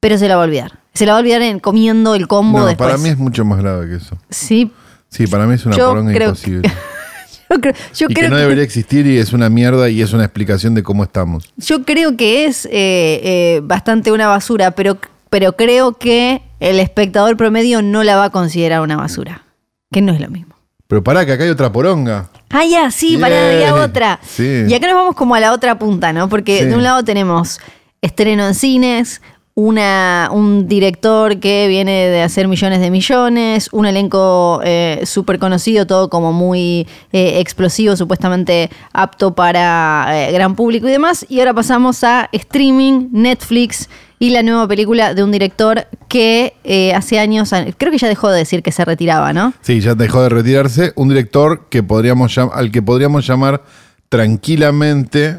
[0.00, 0.78] pero se la va a olvidar.
[0.96, 2.88] Se la va a olvidar en comiendo el combo No, después.
[2.88, 4.16] para mí es mucho más grave que eso.
[4.30, 4.72] Sí,
[5.08, 6.68] Sí, para mí es una Yo poronga creo imposible.
[7.50, 10.12] yo creo, yo y que no que- debería existir y es una mierda y es
[10.12, 11.52] una explicación de cómo estamos.
[11.56, 14.98] Yo creo que es eh, eh, bastante una basura, pero,
[15.30, 19.44] pero creo que el espectador promedio no la va a considerar una basura,
[19.92, 20.54] que no es lo mismo.
[20.88, 22.28] Pero pará, que acá hay otra poronga.
[22.50, 23.24] Ah, ya, sí, Bien.
[23.32, 24.20] había otra.
[24.24, 24.64] Sí.
[24.68, 26.28] Y acá nos vamos como a la otra punta, ¿no?
[26.28, 26.64] Porque Sí.
[26.66, 27.60] de un lado tenemos
[28.02, 29.20] estreno en cines,
[29.58, 35.86] una, un director que viene de hacer millones de millones, un elenco eh, súper conocido,
[35.86, 41.24] todo como muy eh, explosivo, supuestamente apto para eh, gran público y demás.
[41.30, 43.88] Y ahora pasamos a streaming, Netflix
[44.18, 48.28] y la nueva película de un director que eh, hace años, creo que ya dejó
[48.28, 49.54] de decir que se retiraba, ¿no?
[49.62, 50.92] Sí, ya dejó de retirarse.
[50.96, 53.62] Un director que podríamos al que podríamos llamar
[54.10, 55.38] tranquilamente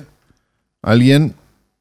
[0.81, 1.35] alguien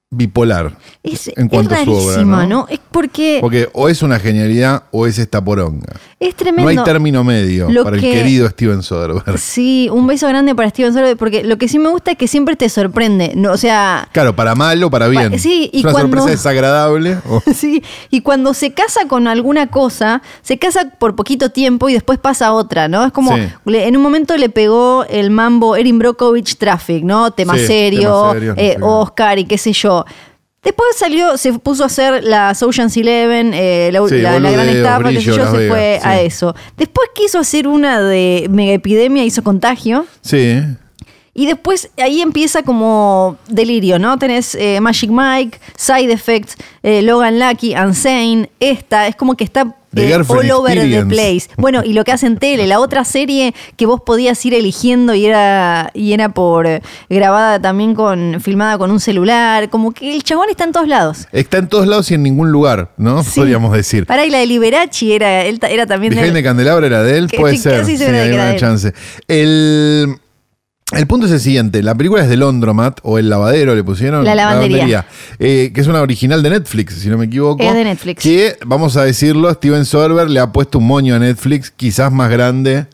[0.09, 2.23] bipolar Es, en cuanto es a su obra.
[2.25, 2.47] ¿no?
[2.47, 2.67] ¿no?
[2.71, 5.93] Es porque Porque o es una genialidad o es esta poronga.
[6.21, 6.63] es tremendo.
[6.73, 9.37] No hay término medio Lo para que- el querido Steven Soderbergh.
[9.37, 12.29] Sí, un beso grande para Steven Soderbergh, porque lo que sí me gusta es que
[12.29, 13.33] siempre te sorprende.
[13.35, 15.39] No, o sea, Claro, para mal o para bien.
[15.41, 17.19] sí, y es una cuando- sorpresa desagradable.
[17.55, 22.19] sí, y cuando se casa con alguna cosa, se casa por poquito tiempo y después
[22.21, 23.05] pasa otra, ¿no?
[23.05, 23.43] Es como, Sí.
[23.67, 27.33] le- en un momento le pegó el mambo Erin Brockovich Traffic, ¿no?
[27.33, 28.77] Tema Sí, serio, tema serio, eh.
[28.81, 29.96] Oscar y qué sé yo.
[30.63, 34.69] Después salió, se puso a hacer las Ocean's Eleven, eh, la, Sí, la- la gran
[34.69, 36.27] estafa, brillo, yo, se Vegas, fue a sí.
[36.27, 36.57] eso.
[36.77, 40.07] Después quiso hacer una de mega epidemia, hizo contagio.
[40.23, 40.61] Sí.
[41.35, 44.19] Y después ahí empieza como delirio, ¿no?
[44.19, 49.73] Tenés eh, Magic Mike, Side Effects, eh, Logan Lucky, Unsane, esta, es como que está
[49.97, 51.49] The eh, all over the place.
[51.57, 55.15] Bueno, y lo que hace en tele, la otra serie que vos podías ir eligiendo
[55.15, 60.15] y era, y era por eh, grabada también con, filmada con un celular, como que
[60.15, 61.27] el chabón está en todos lados.
[61.33, 63.23] Está en todos lados y en ningún lugar, ¿no?
[63.23, 63.41] Sí.
[63.41, 64.07] Podríamos decir.
[64.07, 66.33] Para y la de Liberace era, él era también de él.
[66.33, 67.85] the Candelabra era de él, Que- puede sí, ser.
[67.85, 68.61] Sí, de era una de él.
[68.61, 68.93] chance.
[69.29, 70.17] El,
[70.93, 74.25] el punto es el siguiente: la película es de Laundromat, o El Lavadero le pusieron.
[74.25, 75.07] La lavandería.
[75.39, 77.63] eh, que es una original de Netflix, si no me equivoco.
[77.63, 78.23] Es de Netflix.
[78.23, 82.31] Que, vamos a decirlo, Steven Soderbergh le ha puesto un moño a Netflix, quizás más
[82.31, 82.87] grande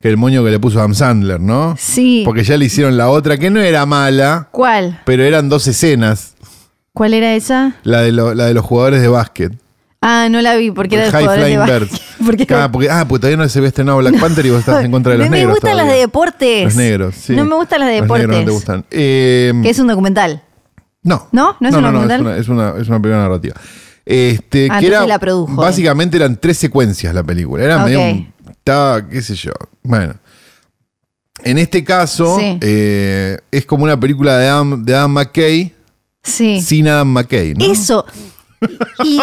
[0.00, 1.74] que el moño que le puso Adam Sandler, ¿no?
[1.78, 2.22] Sí.
[2.24, 5.00] Porque ya le hicieron la otra, que no era mala, ¿Cuál?
[5.04, 6.34] pero eran dos escenas.
[6.92, 7.76] ¿Cuál era esa?
[7.82, 9.52] La de, lo- la de los jugadores de básquet.
[10.08, 11.80] Ah, no la vi porque era de High de Flying básquet.
[11.80, 12.00] Birds.
[12.26, 14.84] Porque- Ah, porque, ah, porque todavía no se había estrenado Black Panther y vos estás
[14.84, 15.54] en contra de los no me negros.
[15.56, 16.64] gustan las de deportes.
[16.64, 17.34] Los negros, sí.
[17.36, 18.28] No me gustan las de Los deportes.
[18.28, 18.84] negros no te gustan.
[18.90, 20.42] Eh, Que es un documental.
[21.02, 21.28] no.
[21.32, 21.56] ¿No?
[21.60, 22.20] ¿No es un documental?
[22.20, 23.54] es, una, es, una, es una película narrativa.
[24.06, 25.56] Este, Ah, que era, entonces la produjo.
[25.56, 27.62] Básicamente eran tres secuencias la película.
[27.64, 27.84] Era Ok.
[27.84, 29.52] medio un- Estaba, qué sé yo.
[29.82, 30.14] Bueno.
[31.44, 32.58] En este caso, Sí.
[32.60, 35.72] eh, es como una película de Adam, de Adam McKay
[36.22, 36.60] Sí.
[36.60, 37.64] sin Adam McKay, ¿no?
[37.64, 38.04] Eso.
[39.04, 39.20] Y,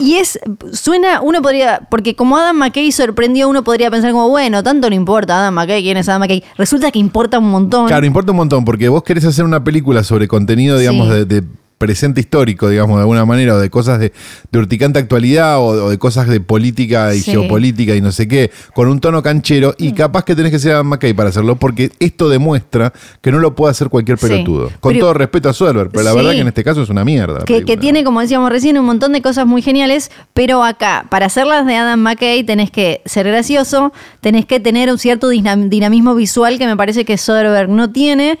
[0.00, 0.38] y es,
[0.72, 4.96] suena, uno podría, porque como Adam McKay sorprendió, uno podría pensar como, bueno, tanto no
[4.96, 6.42] importa Adam McKay, quién es Adam McKay.
[6.56, 7.86] Resulta que importa un montón.
[7.86, 11.14] Claro, importa un montón, porque vos querés hacer una película sobre contenido, digamos, Sí.
[11.14, 11.44] de, de
[11.84, 14.12] presente histórico, digamos, de alguna manera, o de cosas de,
[14.50, 17.32] de urticante actualidad, o, o de cosas de política y Sí.
[17.32, 20.72] geopolítica y no sé qué, con un tono canchero, y capaz que tenés que ser
[20.72, 24.26] Adam McKay para hacerlo, porque esto demuestra que no lo puede hacer cualquier Sí.
[24.28, 24.70] pelotudo.
[24.80, 26.16] Con Pero- todo respeto a Soderbergh, pero la Sí.
[26.16, 27.44] verdad que en este caso es una mierda.
[27.44, 31.66] que, tiene, como decíamos recién, un montón de cosas muy geniales, pero acá, para hacerlas
[31.66, 36.58] de Adam McKay, tenés que ser gracioso, tenés que tener un cierto dinam- dinamismo visual
[36.58, 38.38] que me parece que Soderbergh no tiene.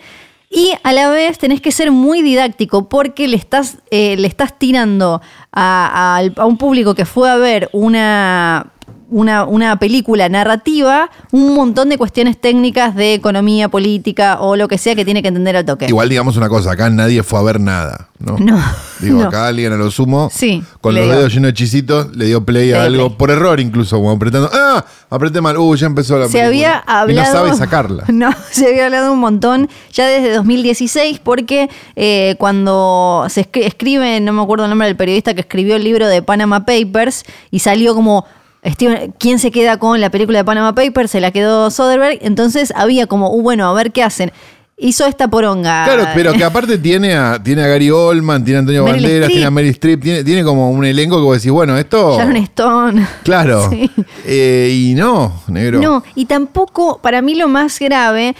[0.56, 4.56] Y a la vez tenés que ser muy didáctico porque le estás, eh, le estás
[4.56, 5.20] tirando
[5.52, 8.72] a, a- a un público que fue a ver una,
[9.14, 14.76] una, una película narrativa un montón de cuestiones técnicas de economía, política o lo que
[14.78, 15.86] sea que tiene que entender al toque.
[15.86, 18.36] Igual digamos una cosa, acá nadie fue a ver nada, ¿no?
[18.44, 18.60] No,
[19.00, 19.28] Digo, no.
[19.28, 22.68] acá alguien a lo sumo, Sí, con los dedos llenos de chisitos, le dio play
[22.68, 23.18] Le a dio algo, play.
[23.18, 24.84] por error incluso, como apretando, ¡ah!
[25.10, 25.74] Apreté mal, ¡uh!
[25.76, 26.46] Ya empezó la se película.
[26.48, 27.10] había hablado.
[27.10, 28.04] Y no sabe sacarla.
[28.08, 34.18] No, se había hablado un montón ya desde 2016, porque eh, cuando se escri- escribe,
[34.20, 37.60] no me acuerdo el nombre del periodista que escribió el libro de Panama Papers, y
[37.60, 38.24] salió como.
[38.64, 41.10] Steven- ¿Quién se queda con la película de Panama Papers?
[41.10, 42.18] Se la quedó Soderbergh.
[42.22, 44.32] Entonces había como, uh, bueno, a ver qué hacen.
[44.76, 45.84] Hizo esta poronga.
[45.84, 49.28] Claro, pero que aparte tiene a, tiene a Gary Oldman, tiene a Antonio Meryl Banderas,
[49.28, 52.16] tiene a Mary Streep, tiene, tiene como un elenco que vos decís, bueno, esto.
[52.18, 53.06] Sharon Stone.
[53.22, 53.70] Claro.
[53.70, 53.88] Sí.
[54.26, 55.80] Eh, y no, negro.
[55.80, 58.34] No, y tampoco, para mí lo más grave,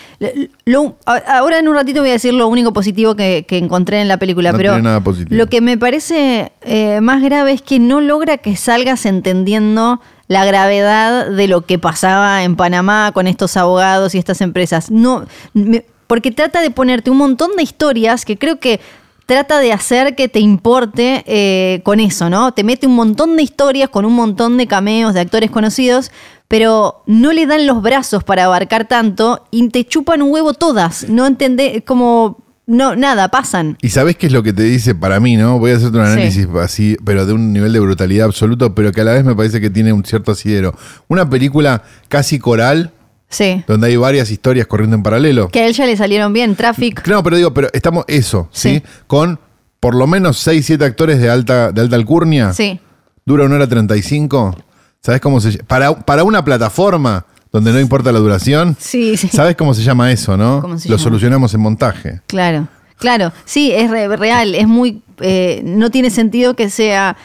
[0.64, 4.08] lo- ahora en un ratito voy a decir lo único positivo que, que encontré en
[4.08, 5.36] la película, No pero tiene nada positivo.
[5.36, 10.44] lo que me parece eh, más grave es que no logra que salgas entendiendo la
[10.44, 14.90] gravedad de lo que pasaba en Panamá con estos abogados y estas empresas.
[14.90, 18.80] No, me- porque trata de ponerte un montón de historias que creo que
[19.26, 22.52] trata de hacer que te importe eh, con eso, ¿no?
[22.52, 26.10] Te mete un montón de historias con un montón de cameos de actores conocidos,
[26.46, 31.08] pero no le dan los brazos para abarcar tanto y te chupan un huevo todas.
[31.08, 33.78] No entendés, como, no, nada, pasan.
[33.80, 35.58] Y sabés qué es lo que te dice para mí, ¿no?
[35.58, 36.12] Voy a hacerte un Sí.
[36.12, 39.34] análisis así, pero de un nivel de brutalidad absoluto, pero que a la vez me
[39.34, 40.74] parece que tiene un cierto asidero.
[41.08, 42.92] Una película casi coral,
[43.28, 43.64] Sí.
[43.66, 45.48] donde hay varias historias corriendo en paralelo.
[45.48, 47.06] Que a él ya le salieron bien, Traffic.
[47.08, 48.76] No, pero digo, pero estamos eso, ¿sí?
[48.76, 48.82] Sí.
[49.06, 49.40] Con
[49.80, 52.52] por lo menos 6, 7 actores de alta, de alta alcurnia.
[52.52, 52.78] Sí.
[53.26, 54.56] Dura una hora 35.
[55.02, 55.64] ¿Sabes cómo se llama?
[55.66, 58.76] Para, para una plataforma donde no importa la duración.
[58.78, 59.28] Sí, sí.
[59.28, 60.60] ¿Sabes cómo se llama eso, no?
[60.62, 61.02] ¿Cómo se Lo llama?
[61.04, 62.20] solucionamos en montaje.
[62.26, 63.32] Claro, claro.
[63.44, 64.54] Sí, es re- real.
[64.54, 65.02] Es muy.
[65.20, 67.16] eh, no tiene sentido que sea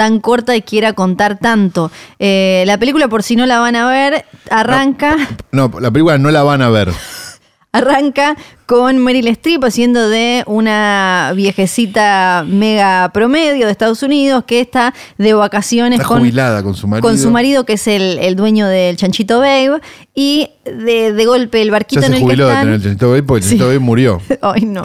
[0.00, 1.90] tan corta y quiera contar tanto.
[2.18, 5.14] Eh, la película, por si no la van a ver, arranca.
[5.52, 6.88] No, la película no la van a ver.
[7.72, 8.34] Arranca
[8.66, 15.34] con Meryl Streep haciendo de una viejecita mega promedio de Estados Unidos que está de
[15.34, 17.06] vacaciones Está con, jubilada con su marido.
[17.08, 19.80] con su marido que es el, el dueño del Chanchito Babe
[20.16, 22.82] y de, de golpe el barquito Ya en se el que jubiló de tener el
[22.82, 23.50] Chanchito Baby porque el Sí.
[23.58, 24.20] Chanchito Baby murió.
[24.40, 24.82] Ay, no.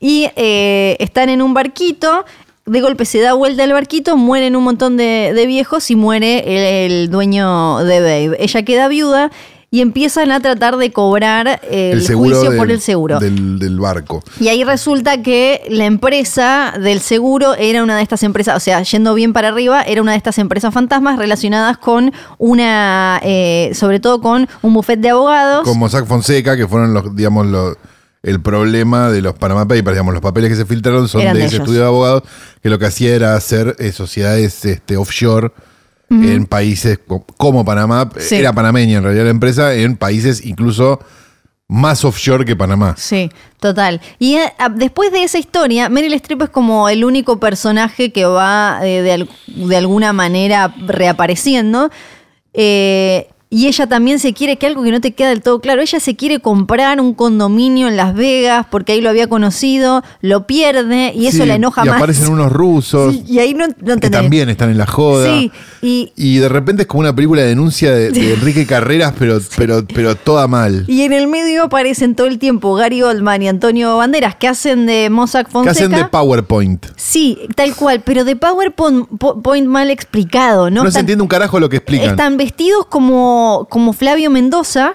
[0.00, 2.26] Y eh, están en un barquito.
[2.68, 6.86] De golpe se da vuelta el barquito, mueren un montón de, de viejos y muere
[6.86, 8.36] el, el dueño de Babe.
[8.38, 9.30] Ella queda viuda
[9.70, 13.18] y empiezan a tratar de cobrar el, juicio por el seguro.
[13.18, 14.22] Del, del barco.
[14.40, 18.82] Y ahí resulta que la empresa del seguro era una de estas empresas, o sea,
[18.82, 24.00] yendo bien para arriba, era una de estas empresas fantasmas relacionadas con una, eh, sobre
[24.00, 25.64] todo con un buffet de abogados.
[25.64, 27.76] Como Mossack Fonseca, que fueron los, digamos, los,
[28.28, 31.40] el problema de los Panama Papers, digamos, los papeles que se filtraron son Eran de
[31.40, 31.60] ese ellos.
[31.64, 32.22] estudio de abogados,
[32.62, 35.52] que lo que hacía era hacer eh, sociedades este, offshore
[36.10, 38.36] en países co- como Panamá, Sí.
[38.36, 41.00] era panameña en realidad la empresa, en países incluso
[41.68, 42.94] más offshore que Panamá.
[42.96, 44.00] Sí, total.
[44.18, 48.24] Y eh, a- después de esa historia, Meryl Streep es como el único personaje que
[48.24, 51.90] va eh, de, al- de alguna manera reapareciendo.
[52.54, 55.80] Eh, y ella también se quiere, que algo que no te queda del todo claro,
[55.80, 60.46] ella se quiere comprar un condominio en Las Vegas porque ahí lo había conocido, lo
[60.46, 61.96] pierde y eso Sí, la enoja y más.
[61.96, 65.26] aparecen unos rusos Sí, y ahí no, no que también están en la joda.
[65.38, 69.14] Sí, y, Y de repente es como una película de denuncia de, de Enrique Carreras,
[69.18, 70.84] pero, pero, pero toda mal.
[70.86, 74.84] y en el medio aparecen todo el tiempo Gary Oldman y Antonio Banderas que hacen
[74.86, 75.70] de Mossack ¿Qué Fonseca.
[75.72, 76.84] hacen de PowerPoint?
[76.96, 80.84] Sí, tal cual, pero de PowerPoint po- point mal explicado, ¿no?
[80.84, 82.10] No, se entiende un carajo lo que explican.
[82.10, 83.37] Están vestidos como,
[83.68, 84.94] como Flavio Mendoza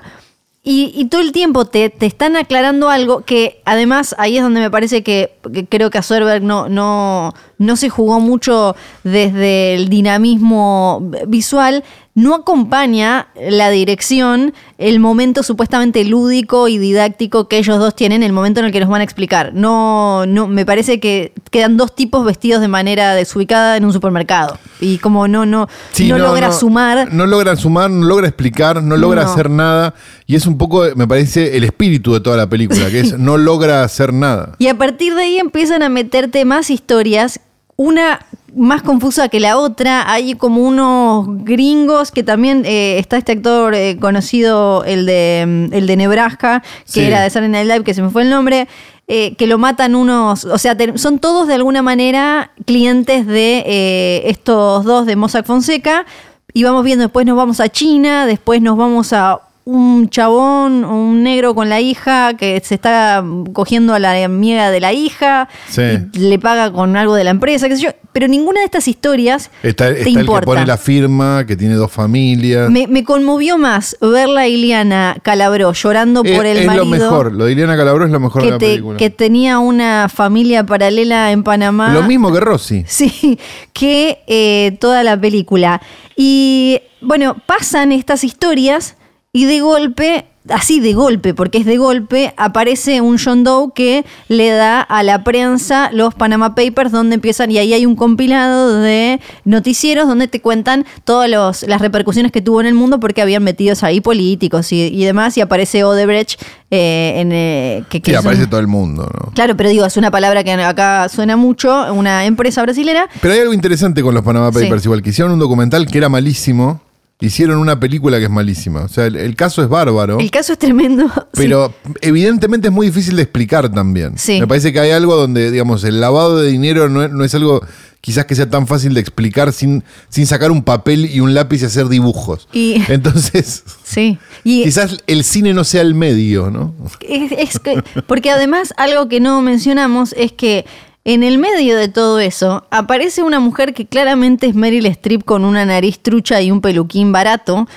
[0.66, 4.72] y, todo el tiempo te, te están aclarando algo que además ahí es donde me
[4.72, 9.90] parece que, que creo que a Soderbergh no, no, no se jugó mucho desde el
[9.90, 11.84] dinamismo visual.
[12.16, 18.34] No acompaña la dirección el momento supuestamente lúdico y didáctico que ellos dos tienen, el
[18.34, 19.52] momento en el que nos van a explicar.
[19.54, 24.60] No, no, me parece que quedan dos tipos vestidos de manera desubicada en un supermercado.
[24.80, 27.12] Y como no, no, Sí, no, logra sumar.
[27.14, 29.32] No logra sumar, no logra explicar, no logra No.
[29.32, 29.96] hacer nada.
[30.28, 33.38] Y es un poco, me parece, el espíritu de toda la película, que es no
[33.38, 34.56] logra hacer nada.
[34.60, 37.40] Y a partir de ahí empiezan a meterte más historias,
[37.84, 38.20] una
[38.56, 40.12] más confusa que la otra.
[40.12, 45.74] Hay como unos gringos que también eh, está este actor eh, conocido, el de, mm,
[45.74, 47.00] el de Nebraska, que Sí.
[47.02, 48.68] era de Saturday Night Live, que se me fue el nombre.
[49.10, 54.22] eh, que lo matan unos, o sea, te- son todos de alguna manera clientes de
[54.28, 56.06] estos dos de Mossack Fonseca,
[56.54, 61.24] y vamos viendo, después nos vamos a China, después nos vamos a un chabón, un
[61.24, 63.24] negro con la hija que se está
[63.54, 65.82] cogiendo a la amiga de la hija, Sí.
[66.14, 68.90] y le paga con algo de la empresa, qué sé yo, pero ninguna de estas
[68.90, 70.46] historias Está, te está que importa.
[70.46, 72.70] pone la firma, que tiene dos familias.
[72.70, 76.92] me, me conmovió más verla a Iliana Calabró llorando Eh, por el es marido lo
[76.92, 77.32] mejor.
[77.32, 78.98] Lo de Ileana Calabró es lo mejor de que, la te- película.
[78.98, 81.94] que tenía una familia paralela en Panamá.
[81.94, 82.84] Lo mismo que Rossi.
[82.88, 83.40] Sí,
[83.72, 85.82] que eh, toda la película.
[86.18, 88.98] Y bueno, pasan estas historias
[89.36, 94.06] y de golpe, así de golpe, porque es de golpe, aparece un John Doe que
[94.28, 98.80] le da a la prensa los Panama Papers donde empiezan, y ahí hay un compilado
[98.80, 101.28] de noticieros donde te cuentan todas
[101.64, 105.36] las repercusiones que tuvo en el mundo porque habían metidos ahí políticos y, y demás,
[105.36, 109.10] y aparece Odebrecht eh, en, eh, que, que Sí, es un- aparece todo el mundo,
[109.20, 109.32] ¿no?
[109.32, 113.10] Claro, pero digo, es una palabra que acá suena mucho, una empresa brasilera.
[113.20, 114.60] Pero hay algo interesante con los Panama Sí.
[114.66, 116.82] Papers, igual que hicieron un documental que era malísimo,
[117.20, 118.82] hicieron una película que es malísima.
[118.82, 121.10] O sea, el, el caso es bárbaro, El caso es tremendo.
[121.34, 124.18] pero evidentemente es muy difícil de explicar también.
[124.18, 124.40] Sí.
[124.40, 127.34] Me parece que hay algo donde, digamos, el lavado de dinero no es, no es
[127.36, 127.62] algo
[128.02, 131.62] quizás que sea tan fácil de explicar sin, sin sacar un papel y un lápiz
[131.62, 132.50] y hacer dibujos.
[132.52, 134.18] Y- Entonces, Sí.
[134.44, 136.74] Y quizás el cine no sea el medio, ¿no?
[137.00, 140.66] es, es que- porque además algo que no mencionamos es que
[141.06, 145.44] en el medio de todo eso aparece una mujer que claramente es Meryl Streep con
[145.44, 147.68] una nariz trucha y un peluquín barato,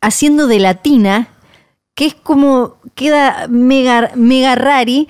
[0.00, 1.28] haciendo de latina,
[1.94, 5.08] que es como queda mega, mega rari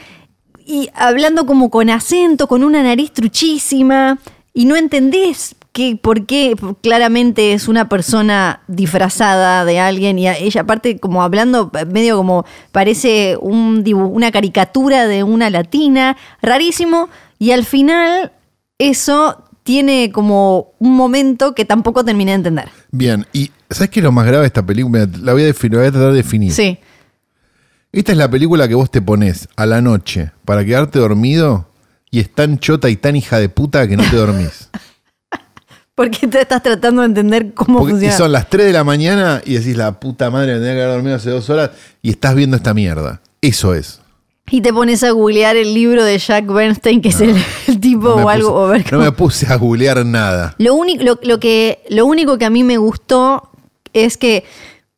[0.65, 4.19] y hablando como con acento, con una nariz truchísima,
[4.55, 10.37] y no entendés que, por qué claramente es una persona disfrazada de alguien, y a-
[10.37, 17.09] ella aparte como hablando medio como parece una caricatura de una latina, rarísimo,
[17.43, 18.31] y al final
[18.79, 22.69] eso tiene como un momento que tampoco terminé de entender.
[22.93, 25.09] Bien, y ¿sabes qué es lo más grave de esta película?
[25.21, 26.53] La voy a, definir, la voy a tratar de definir.
[26.53, 26.79] Sí.
[27.91, 31.69] Esta es la película que vos te pones a la noche para quedarte dormido
[32.13, 34.71] y es tan chota y tan hija de puta que no te dormís.
[35.97, 38.17] Porque te estás tratando de entender cómo Porque, y funciona.
[38.19, 40.95] son las 3 de la mañana y decís, la puta madre, me tenía que haber
[40.95, 43.21] dormido hace dos horas y estás viendo esta mierda.
[43.41, 44.02] Eso es.
[44.51, 47.35] Y te pones a googlear el libro de Jack Bernstein, que es el,
[47.69, 48.49] el tipo No o algo.
[48.51, 50.55] puse- o ver no me puse a googlear nada.
[50.59, 53.49] Lo, único, lo, lo que, lo único que a mí me gustó
[53.95, 54.45] es que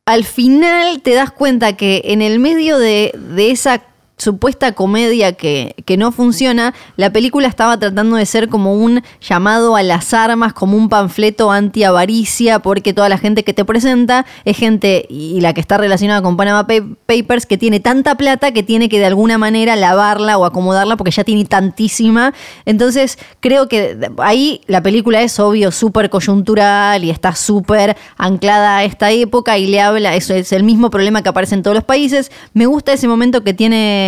[0.06, 3.82] al final te das cuenta que en el medio de, de esa
[4.16, 9.74] supuesta comedia que, que no funciona, la película estaba tratando de ser como un llamado
[9.76, 14.56] a las armas, como un panfleto anti-avaricia, porque toda la gente que te presenta es
[14.56, 18.62] gente, y la que está relacionada con Panama Pa- Papers, que tiene tanta plata que
[18.62, 22.32] tiene que de alguna manera lavarla o acomodarla porque ya tiene tantísima.
[22.66, 28.84] Entonces, creo que ahí la película es obvio, súper coyuntural y está súper anclada a
[28.84, 31.84] esta época y le habla, eso es el mismo problema que aparece en todos los
[31.84, 32.30] países.
[32.52, 34.03] Me gusta ese momento que tiene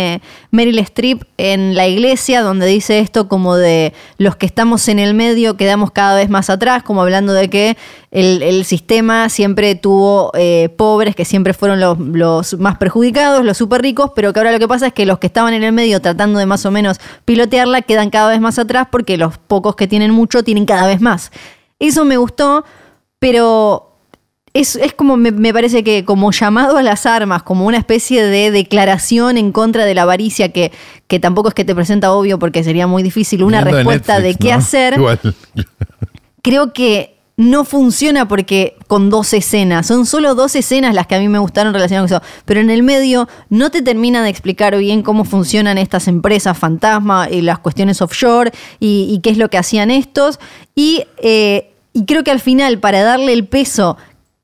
[0.51, 5.13] Meryl Streep en la iglesia, donde dice esto como de los que estamos en el
[5.13, 7.77] medio quedamos cada vez más atrás, como hablando de que
[8.11, 13.81] el, sistema siempre tuvo eh, pobres, que siempre fueron los, los más perjudicados, los súper
[13.81, 16.01] ricos, pero que ahora lo que pasa es que los que estaban en el medio
[16.01, 19.87] tratando de más o menos pilotearla quedan cada vez más atrás porque los pocos que
[19.87, 21.31] tienen mucho tienen cada vez más.
[21.79, 22.65] Eso me gustó,
[23.19, 23.86] pero
[24.59, 28.25] es, es como, me, me parece que como llamado a las armas, como una especie
[28.25, 30.71] de declaración en contra de la avaricia, que,
[31.07, 34.45] que tampoco es que te presenta obvio porque sería muy difícil una respuesta de, Netflix,
[34.45, 34.57] qué ¿no?
[34.57, 35.19] hacer, Igual.
[36.41, 41.19] creo que no funciona porque con dos escenas, son solo dos escenas las que a
[41.19, 44.75] mí me gustaron relacionadas con eso, pero en el medio no te termina de explicar
[44.75, 49.49] bien cómo funcionan estas empresas fantasma y las cuestiones offshore y, y qué es lo
[49.49, 50.39] que hacían estos.
[50.73, 53.97] Y, eh, y creo que al final, para darle el peso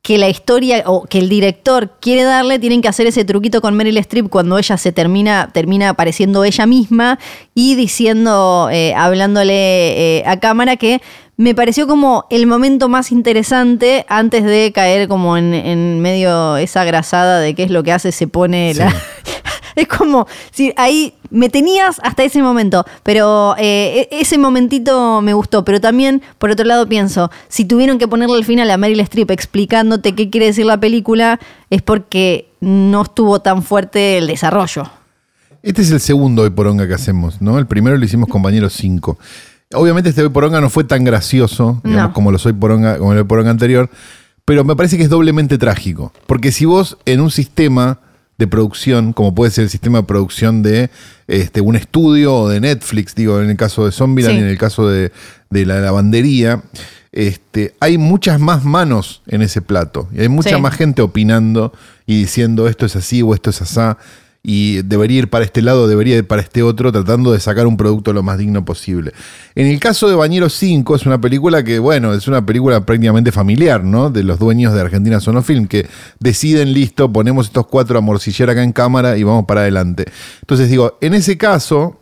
[0.03, 3.73] que la historia o que el director quiere darle, tienen que hacer ese truquito con
[3.77, 7.19] Meryl Streep cuando ella se termina, termina apareciendo ella misma
[7.55, 11.01] y diciendo, eh, hablándole eh, a cámara que
[11.37, 16.83] me pareció como el momento más interesante antes de caer como en, en medio esa
[16.83, 18.93] grasada de qué es lo que hace, se pone la...
[19.83, 25.33] Es como, si ahí me tenías hasta ese momento, pero eh, e- ese momentito me
[25.33, 25.65] gustó.
[25.65, 29.31] Pero también, por otro lado, pienso, si tuvieron que ponerle al final a Meryl Streep
[29.31, 34.89] explicándote qué quiere decir la película, es porque no estuvo tan fuerte el desarrollo.
[35.63, 37.57] Este es el segundo hoy poronga que hacemos, ¿no?
[37.57, 39.17] El primero lo hicimos compañeros 5.
[39.75, 42.13] Obviamente este hoy poronga no fue tan gracioso, digamos, No.
[42.13, 43.89] como lo soy poronga, como el hoy poronga anterior,
[44.45, 46.11] pero me parece que es doblemente trágico.
[46.27, 47.99] Porque si vos en un sistema
[48.37, 50.89] de producción, como puede ser el sistema de producción de
[51.27, 54.39] este, un estudio o de Netflix, digo, en el caso de Zombieland Sí.
[54.41, 55.11] y en el caso de,
[55.49, 56.63] de la lavandería,
[57.11, 60.09] este, hay muchas más manos en ese plato.
[60.13, 60.61] Y hay mucha Sí.
[60.61, 61.71] más gente opinando
[62.07, 63.97] y diciendo esto es así o esto es asá.
[64.45, 67.77] Y debería ir para este lado, debería ir para este otro, tratando de sacar un
[67.77, 69.13] producto lo más digno posible.
[69.55, 73.31] En el caso de Bañeros 5, es una película que, bueno, es una película prácticamente
[73.31, 74.09] familiar, ¿no?
[74.09, 75.87] De los dueños de Argentina Sonofilm, que
[76.19, 80.05] deciden, listo, ponemos estos cuatro a morcillar acá en cámara y vamos para adelante.
[80.41, 82.01] Entonces digo, en ese caso,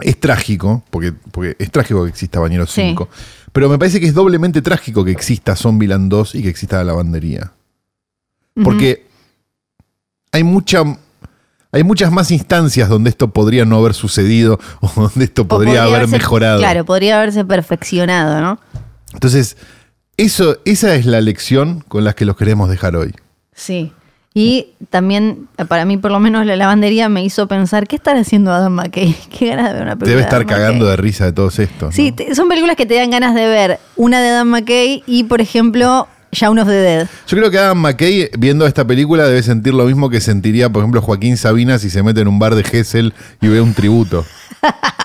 [0.00, 2.82] es trágico, porque, porque es trágico que exista Bañeros Sí.
[2.82, 3.08] 5,
[3.52, 6.84] pero me parece que es doblemente trágico que exista Zombieland 2 y que exista la
[6.84, 7.52] lavandería.
[8.62, 9.06] Porque
[10.30, 10.84] hay mucha.
[11.74, 16.02] Hay muchas más instancias donde esto podría no haber sucedido o donde esto podría, haber
[16.02, 16.58] haberse- mejorado.
[16.58, 18.58] Claro, podría haberse perfeccionado, ¿no?
[19.12, 19.56] Entonces,
[20.16, 23.14] eso, esa es la lección con la que los queremos dejar hoy.
[23.52, 23.92] Sí.
[24.36, 28.52] Y también, para mí, por lo menos, la lavandería me hizo pensar, ¿qué estará haciendo
[28.52, 29.14] Adam McKay?
[29.38, 30.08] Qué ganas de ver una película.
[30.10, 30.90] Debe de estar cagando McKay.
[30.90, 31.94] de risa de todos estos.
[31.94, 32.16] Sí, ¿no?
[32.16, 33.78] te- son películas que te dan ganas de ver.
[33.96, 37.08] Una de Adam McKay y, por ejemplo, Shaun of the Dead.
[37.26, 40.82] Yo creo que Adam McKay, viendo esta película, debe sentir lo mismo que sentiría, por
[40.82, 44.24] ejemplo, Joaquín Sabina si se mete en un bar de Gessel y ve un tributo.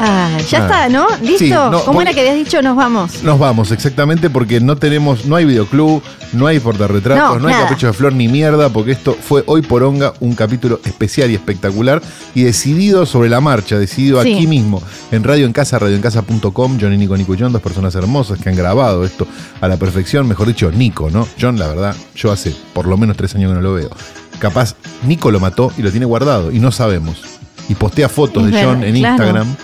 [0.00, 0.62] Ah, ya Ah.
[0.62, 1.06] está, ¿no?
[1.22, 1.38] ¿Listo?
[1.38, 3.22] Sí, no, ¿Cómo era que habías dicho nos vamos?
[3.24, 7.54] Nos vamos, exactamente, porque no tenemos, no hay videoclub, no hay portarretratos, No, no, hay
[7.62, 11.34] capricho de flor ni mierda, porque esto fue hoy por onga un capítulo especial y
[11.34, 12.00] espectacular
[12.34, 14.34] y decidido sobre la marcha, decidido Sí.
[14.34, 18.48] aquí mismo, en Radio en Casa, radioencasa.com, John y Nico John, dos personas hermosas que
[18.48, 19.26] han grabado esto
[19.60, 21.26] a la perfección, mejor dicho, Nico, ¿no?
[21.40, 23.90] John, la verdad, yo hace por lo menos tres años que no lo veo.
[24.38, 27.22] Capaz, Nico lo mató y lo tiene guardado y no sabemos.
[27.68, 29.14] Y postea fotos Es de John verdad, en claro.
[29.24, 29.56] Instagram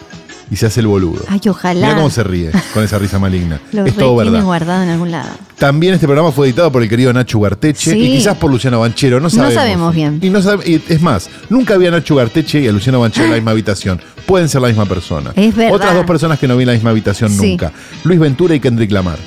[0.54, 1.22] y se hace el boludo.
[1.26, 1.80] Ay, ojalá.
[1.88, 3.60] Mira cómo se ríe con esa risa maligna.
[3.72, 4.40] Lo es todo verdad.
[4.44, 5.28] guardado en algún lado.
[5.58, 7.98] También este programa fue editado por el querido Nacho Ugarteche Sí.
[7.98, 9.54] y quizás por Luciano Banchero, no sabemos.
[9.54, 10.20] sabemos bien.
[10.22, 13.24] Y no sabe- y es más, nunca vi a Nacho Ugarteche y a Luciano Banchero
[13.24, 14.00] en la misma habitación.
[14.26, 15.32] Pueden ser la misma persona.
[15.34, 15.74] Es verdad.
[15.74, 17.50] Otras dos personas que no vi en la misma habitación Sí.
[17.50, 17.72] nunca.
[18.04, 19.18] Luis Ventura y Kendrick Lamar.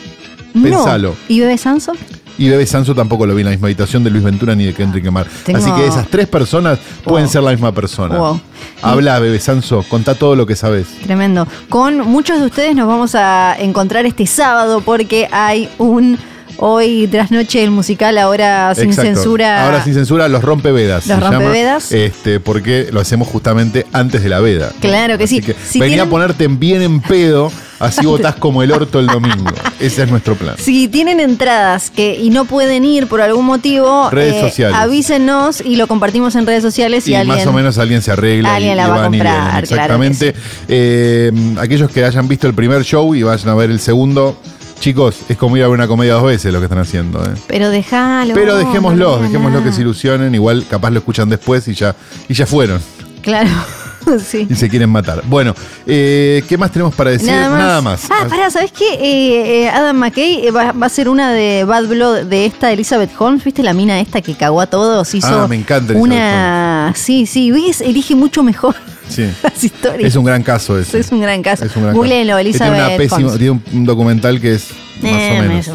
[0.53, 1.09] Pensalo.
[1.09, 1.15] No.
[1.28, 1.91] ¿Y Bebe Sanso?
[2.38, 4.73] Y Bebe Sanso tampoco lo vi en la misma habitación de Luis Ventura ni de
[4.73, 5.25] Kendrick Lamar.
[5.43, 7.31] Tengo- Así que esas tres personas pueden Wow.
[7.33, 8.15] ser la misma persona.
[8.17, 8.39] Wow.
[8.83, 10.88] Habla, Bebe Sanso, contá todo lo que sabes.
[11.03, 11.47] Tremendo.
[11.69, 16.17] Con muchos de ustedes nos vamos a encontrar este sábado porque hay un
[16.58, 19.14] hoy tras noche el musical ahora sin Exacto.
[19.16, 19.66] censura.
[19.66, 21.08] Ahora sin censura, los rompevedas.
[21.08, 21.91] Los llama, rompevedas.
[21.91, 24.72] este, porque lo hacemos justamente antes de la veda.
[24.80, 25.41] Claro que Así sí.
[25.41, 28.99] que Si venía tienen- a ponerte en bien en pedo, así votás como el orto
[28.99, 29.51] el domingo.
[29.80, 30.55] Ese es nuestro plan.
[30.58, 34.76] Si tienen entradas que y no pueden ir por algún motivo, Redes sociales.
[34.78, 38.12] avísenos y lo compartimos en redes sociales y, Y alguien más o menos alguien se
[38.12, 39.66] arregla Alguien y, la y va a comprar, vienen.
[39.68, 40.34] claro Exactamente.
[40.68, 44.38] Eh, aquellos que hayan visto el primer show y vayan a ver el segundo,
[44.80, 47.23] chicos, es como ir a ver una comedia dos veces lo que están haciendo.
[47.23, 47.34] ¿eh?
[47.47, 48.34] Pero déjalo.
[48.34, 51.95] Pero dejémoslo, no dejémoslo que se ilusionen, igual capaz lo escuchan después y ya,
[52.28, 52.82] y ya fueron.
[53.21, 53.49] Claro,
[54.25, 54.47] sí.
[54.49, 55.21] y se quieren matar.
[55.25, 55.53] Bueno,
[55.86, 57.30] eh, ¿qué más tenemos para decir?
[57.30, 58.07] Nada más.
[58.09, 58.93] Ah, pará, ¿sabes qué?
[58.93, 62.71] Eh, eh, Adam McKay eh, va, va a ser una de Bad Blood de esta
[62.71, 63.43] Elizabeth Holmes.
[63.43, 65.13] ¿Viste la mina esta que cagó a todos?
[65.13, 66.93] Hizo Ah, me encanta Elizabeth Una.
[66.95, 67.82] Sí, sí, ¿ves?
[67.82, 68.75] Elige mucho mejor
[69.10, 69.30] Sí.
[69.43, 70.08] las historias.
[70.10, 70.99] Es un gran caso ese.
[70.99, 71.66] Es un gran caso.
[71.66, 72.43] Es un gran Googleenlo, caso.
[72.43, 73.38] Que Elizabeth Tiene, una pésima- Holmes.
[73.39, 74.68] tiene un, documental que es
[75.01, 75.68] más Eh, o menos.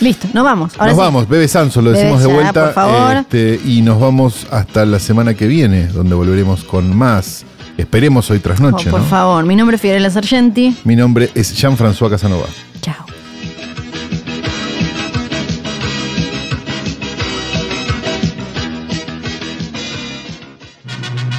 [0.00, 0.72] Listo, nos vamos.
[0.78, 1.00] Ahora nos sí.
[1.00, 2.64] vamos, Bebe Sanso, lo Bebe decimos de ya, vuelta.
[2.66, 3.16] por favor.
[3.16, 7.44] este, y nos vamos hasta la semana que viene, donde volveremos con más.
[7.76, 9.06] Esperemos hoy tras Oh, noche, por ¿no?
[9.06, 10.76] favor, mi nombre es Fiorella Sargenti.
[10.84, 12.46] Mi nombre es Jean-François Casanova.
[12.80, 12.94] Chao.